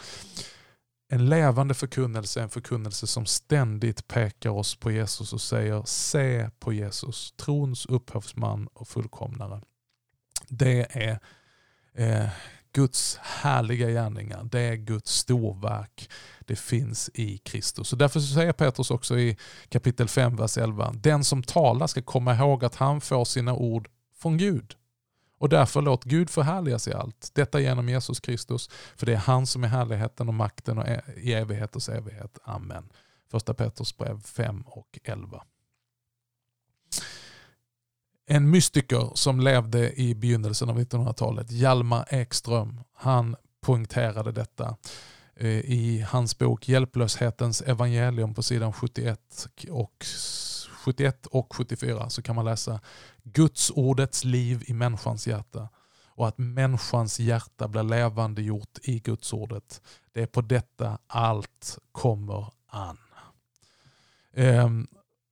En 1.12 1.30
levande 1.30 1.74
förkunnelse, 1.74 2.42
en 2.42 2.50
förkunnelse 2.50 3.08
som 3.08 3.26
ständigt 3.26 4.08
pekar 4.08 4.50
oss 4.50 4.76
på 4.76 4.92
Jesus 4.92 5.34
och 5.34 5.42
säger 5.42 5.84
se 5.86 6.50
på 6.60 6.74
Jesus, 6.74 7.32
trons 7.32 7.86
upphovsman 7.86 8.68
och 8.74 8.88
fullkomnare. 8.88 9.62
Det 10.48 10.88
är 10.92 11.20
eh, 11.94 12.30
Guds 12.80 13.20
härliga 13.22 13.90
gärningar, 13.90 14.44
det 14.44 14.60
är 14.60 14.76
Guds 14.76 15.12
storverk 15.12 16.10
det 16.40 16.56
finns 16.56 17.10
i 17.14 17.38
Kristus. 17.38 17.88
Så 17.88 17.96
därför 17.96 18.20
så 18.20 18.34
säger 18.34 18.54
Petrus 18.54 18.92
också 18.92 19.20
i 19.20 19.38
kapitel 19.70 20.08
5, 20.08 20.36
vers 20.36 20.58
11, 20.58 20.94
den 20.96 21.24
som 21.24 21.44
talar 21.44 21.88
ska 21.88 22.02
komma 22.02 22.36
ihåg 22.36 22.66
att 22.66 22.76
han 22.76 23.02
får 23.02 23.26
sina 23.26 23.54
ord 23.54 23.90
från 24.18 24.38
Gud. 24.38 24.76
Och 25.38 25.50
därför 25.50 25.82
låt 25.82 26.04
Gud 26.04 26.30
förhärligas 26.30 26.88
i 26.88 26.94
allt. 26.94 27.32
Detta 27.34 27.60
genom 27.60 27.90
Jesus 27.90 28.20
Kristus. 28.20 28.70
För 28.96 29.06
det 29.06 29.14
är 29.14 29.18
han 29.18 29.48
som 29.48 29.64
är 29.64 29.68
härligheten 29.68 30.28
och 30.28 30.34
makten 30.34 30.78
och 30.78 30.88
e-, 30.88 31.02
i 31.18 31.34
evigheters 31.34 31.90
evighet. 31.90 32.38
Amen. 32.44 32.90
Första 33.32 33.54
Petrus 33.54 33.98
brev 33.98 34.22
5 34.22 34.62
och 34.62 35.00
11. 35.04 35.44
En 38.32 38.50
mystiker 38.50 39.12
som 39.14 39.40
levde 39.40 40.02
i 40.02 40.16
begynnelsen 40.16 40.70
av 40.70 40.80
1900-talet, 40.80 41.52
Hjalmar 41.52 42.06
Ekström, 42.10 42.82
han 42.94 43.36
poängterade 43.62 44.32
detta 44.32 44.78
eh, 45.36 45.48
i 45.50 46.06
hans 46.10 46.38
bok 46.38 46.70
Hjälplöshetens 46.70 47.62
evangelium 47.62 48.34
på 48.34 48.44
sidan 48.44 48.74
71 48.74 49.48
och 49.70 50.06
71 50.86 51.26
och 51.26 51.56
74 51.56 52.10
så 52.10 52.22
kan 52.22 52.36
man 52.36 52.46
läsa 52.46 52.80
Guds 53.24 53.72
ordets 53.72 54.24
liv 54.24 54.64
i 54.66 54.74
människans 54.74 55.28
hjärta 55.28 55.70
och 56.08 56.28
att 56.28 56.38
människans 56.38 57.20
hjärta 57.20 57.68
blir 57.68 57.84
levande 57.84 58.42
gjort 58.42 58.78
i 58.84 59.00
Guds 59.00 59.34
ordet. 59.34 59.82
Det 60.14 60.22
är 60.22 60.28
på 60.28 60.42
detta 60.42 60.98
allt 61.08 61.78
kommer 61.92 62.46
an. 62.68 62.98
Ehm, 64.34 64.88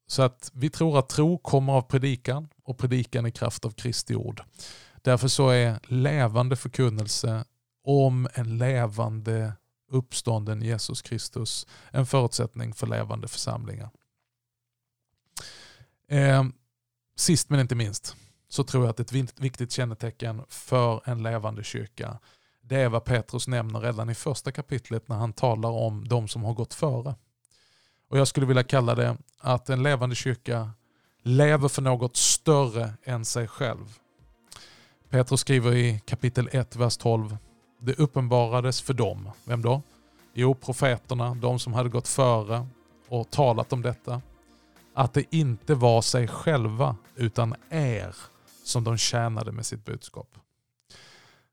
så 0.07 0.21
att 0.21 0.51
vi 0.53 0.69
tror 0.69 0.99
att 0.99 1.09
tro 1.09 1.37
kommer 1.37 1.73
av 1.73 1.81
predikan 1.81 2.49
och 2.63 2.77
predikan 2.77 3.25
i 3.25 3.31
kraft 3.31 3.65
av 3.65 3.71
Kristi 3.71 4.15
ord. 4.15 4.43
Därför 5.01 5.27
så 5.27 5.49
är 5.49 5.79
levande 5.83 6.55
förkunnelse 6.55 7.45
om 7.83 8.27
en 8.33 8.57
levande 8.57 9.53
uppstånden 9.91 10.61
Jesus 10.61 11.01
Kristus 11.01 11.67
en 11.91 12.05
förutsättning 12.05 12.73
för 12.73 12.87
levande 12.87 13.27
församlingar. 13.27 13.89
Eh, 16.09 16.43
sist 17.15 17.49
men 17.49 17.59
inte 17.59 17.75
minst 17.75 18.15
så 18.49 18.63
tror 18.63 18.83
jag 18.83 18.89
att 18.89 18.99
ett 18.99 19.11
viktigt 19.39 19.71
kännetecken 19.71 20.43
för 20.49 21.01
en 21.05 21.23
levande 21.23 21.63
kyrka 21.63 22.19
det 22.69 22.81
är 22.81 22.89
vad 22.89 23.03
Petrus 23.03 23.47
nämner 23.47 23.79
redan 23.79 24.09
i 24.09 24.15
första 24.15 24.51
kapitlet 24.51 25.07
när 25.07 25.15
han 25.15 25.33
talar 25.33 25.69
om 25.69 26.07
de 26.07 26.27
som 26.27 26.43
har 26.43 26.53
gått 26.53 26.73
före. 26.73 27.15
Och 28.09 28.17
Jag 28.17 28.27
skulle 28.27 28.45
vilja 28.45 28.63
kalla 28.63 28.95
det 28.95 29.17
att 29.39 29.69
en 29.69 29.83
levande 29.83 30.15
kyrka 30.15 30.71
lever 31.23 31.67
för 31.67 31.81
något 31.81 32.15
större 32.15 32.93
än 33.03 33.25
sig 33.25 33.47
själv. 33.47 33.97
Petrus 35.09 35.39
skriver 35.39 35.75
i 35.75 36.01
kapitel 36.05 36.49
1, 36.51 36.75
vers 36.75 36.97
12. 36.97 37.37
Det 37.79 37.99
uppenbarades 37.99 38.81
för 38.81 38.93
dem, 38.93 39.29
vem 39.45 39.61
då? 39.61 39.81
Jo, 40.33 40.55
profeterna, 40.55 41.35
de 41.35 41.59
som 41.59 41.73
hade 41.73 41.89
gått 41.89 42.07
före 42.07 42.67
och 43.07 43.29
talat 43.29 43.73
om 43.73 43.81
detta. 43.81 44.21
Att 44.93 45.13
det 45.13 45.35
inte 45.35 45.75
var 45.75 46.01
sig 46.01 46.27
själva 46.27 46.95
utan 47.15 47.55
er 47.69 48.15
som 48.63 48.83
de 48.83 48.97
tjänade 48.97 49.51
med 49.51 49.65
sitt 49.65 49.85
budskap. 49.85 50.37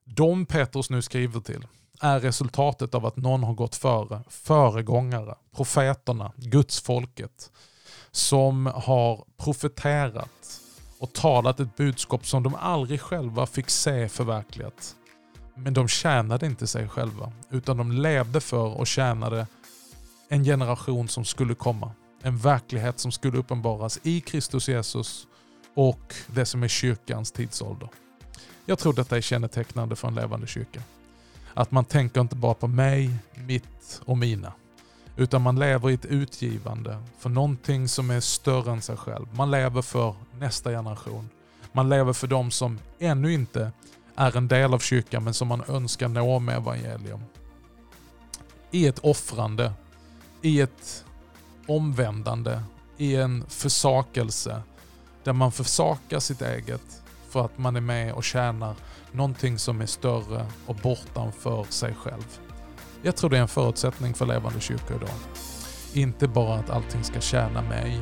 De 0.03 0.45
Petrus 0.45 0.89
nu 0.89 1.01
skriver 1.01 1.39
till 1.39 1.67
är 2.01 2.19
resultatet 2.19 2.95
av 2.95 3.05
att 3.05 3.17
någon 3.17 3.43
har 3.43 3.53
gått 3.53 3.75
före, 3.75 4.23
föregångare, 4.29 5.35
profeterna, 5.55 6.31
gudsfolket, 6.35 7.51
som 8.11 8.65
har 8.65 9.23
profeterat 9.37 10.61
och 10.99 11.13
talat 11.13 11.59
ett 11.59 11.75
budskap 11.75 12.27
som 12.27 12.43
de 12.43 12.55
aldrig 12.55 13.01
själva 13.01 13.45
fick 13.45 13.69
se 13.69 14.09
förverkligat. 14.09 14.95
Men 15.55 15.73
de 15.73 15.87
tjänade 15.87 16.45
inte 16.45 16.67
sig 16.67 16.89
själva, 16.89 17.31
utan 17.49 17.77
de 17.77 17.91
levde 17.91 18.41
för 18.41 18.77
och 18.77 18.87
tjänade 18.87 19.47
en 20.29 20.43
generation 20.43 21.07
som 21.07 21.25
skulle 21.25 21.55
komma. 21.55 21.91
En 22.21 22.37
verklighet 22.37 22.99
som 22.99 23.11
skulle 23.11 23.37
uppenbaras 23.37 23.99
i 24.03 24.21
Kristus 24.21 24.67
Jesus 24.67 25.27
och 25.75 26.15
det 26.27 26.45
som 26.45 26.63
är 26.63 26.67
kyrkans 26.67 27.31
tidsålder. 27.31 27.89
Jag 28.65 28.79
tror 28.79 28.93
detta 28.93 29.17
är 29.17 29.21
kännetecknande 29.21 29.95
för 29.95 30.07
en 30.07 30.15
levande 30.15 30.47
kyrka. 30.47 30.81
Att 31.57 31.71
man 31.71 31.85
tänker 31.85 32.21
inte 32.21 32.35
bara 32.35 32.53
på 32.53 32.67
mig, 32.67 33.15
mitt 33.35 34.01
och 34.05 34.17
mina. 34.17 34.53
Utan 35.17 35.41
man 35.41 35.59
lever 35.59 35.89
i 35.89 35.93
ett 35.93 36.05
utgivande 36.05 37.03
för 37.19 37.29
någonting 37.29 37.87
som 37.87 38.09
är 38.09 38.19
större 38.19 38.71
än 38.71 38.81
sig 38.81 38.97
själv. 38.97 39.25
Man 39.31 39.51
lever 39.51 39.81
för 39.81 40.15
nästa 40.39 40.69
generation. 40.69 41.29
Man 41.71 41.89
lever 41.89 42.13
för 42.13 42.27
de 42.27 42.51
som 42.51 42.79
ännu 42.99 43.33
inte 43.33 43.71
är 44.15 44.37
en 44.37 44.47
del 44.47 44.73
av 44.73 44.79
kyrkan 44.79 45.23
men 45.23 45.33
som 45.33 45.47
man 45.47 45.63
önskar 45.67 46.07
nå 46.07 46.39
med 46.39 46.57
evangelium. 46.57 47.23
I 48.71 48.87
ett 48.87 48.99
offrande, 48.99 49.73
i 50.41 50.61
ett 50.61 51.05
omvändande, 51.67 52.61
i 52.97 53.15
en 53.15 53.45
försakelse 53.49 54.61
där 55.23 55.33
man 55.33 55.51
försakar 55.51 56.19
sitt 56.19 56.41
eget 56.41 57.01
för 57.35 57.45
att 57.45 57.57
man 57.57 57.75
är 57.75 57.81
med 57.81 58.13
och 58.13 58.23
tjänar 58.23 58.75
någonting 59.11 59.57
som 59.57 59.81
är 59.81 59.85
större 59.85 60.45
och 60.65 60.75
bortanför 60.75 61.65
sig 61.69 61.93
själv. 61.93 62.39
Jag 63.01 63.15
tror 63.15 63.29
det 63.29 63.37
är 63.37 63.41
en 63.41 63.47
förutsättning 63.47 64.13
för 64.13 64.25
levande 64.25 64.59
kyrkor 64.59 64.97
idag. 64.97 65.09
Inte 65.93 66.27
bara 66.27 66.55
att 66.55 66.69
allting 66.69 67.03
ska 67.03 67.19
tjäna 67.19 67.61
mig, 67.61 68.01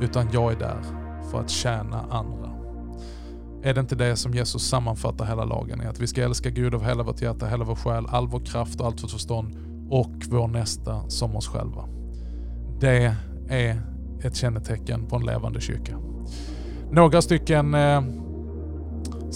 utan 0.00 0.28
jag 0.32 0.52
är 0.52 0.56
där 0.56 0.82
för 1.30 1.40
att 1.40 1.50
tjäna 1.50 2.00
andra. 2.10 2.50
Är 3.62 3.74
det 3.74 3.80
inte 3.80 3.94
det 3.94 4.16
som 4.16 4.34
Jesus 4.34 4.68
sammanfattar 4.68 5.24
hela 5.24 5.44
lagen 5.44 5.82
i? 5.82 5.86
Att 5.86 6.00
vi 6.00 6.06
ska 6.06 6.22
älska 6.22 6.50
Gud 6.50 6.74
av 6.74 6.84
hela 6.84 7.02
vårt 7.02 7.22
hjärta, 7.22 7.46
hela 7.46 7.64
vår 7.64 7.76
själ, 7.76 8.06
all 8.08 8.28
vår 8.28 8.40
kraft 8.40 8.80
och 8.80 8.86
allt 8.86 9.02
vårt 9.02 9.10
förstånd 9.10 9.56
och 9.90 10.14
vår 10.26 10.48
nästa 10.48 11.08
som 11.10 11.36
oss 11.36 11.48
själva. 11.48 11.88
Det 12.80 13.16
är 13.48 13.82
ett 14.22 14.36
kännetecken 14.36 15.06
på 15.06 15.16
en 15.16 15.26
levande 15.26 15.60
kyrka. 15.60 15.98
Några 16.90 17.22
stycken 17.22 17.74
eh, 17.74 18.00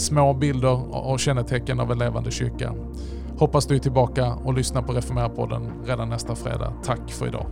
små 0.01 0.34
bilder 0.34 0.96
och 0.96 1.20
kännetecken 1.20 1.80
av 1.80 1.92
en 1.92 1.98
levande 1.98 2.30
kyrka. 2.30 2.74
Hoppas 3.38 3.66
du 3.66 3.74
är 3.74 3.78
tillbaka 3.78 4.34
och 4.34 4.55
lyssnar 4.55 4.82
på 4.82 4.92
Reformera-podden 4.92 5.86
redan 5.86 6.09
nästa 6.09 6.34
fredag. 6.34 6.72
Tack 6.84 7.11
för 7.11 7.26
idag. 7.26 7.46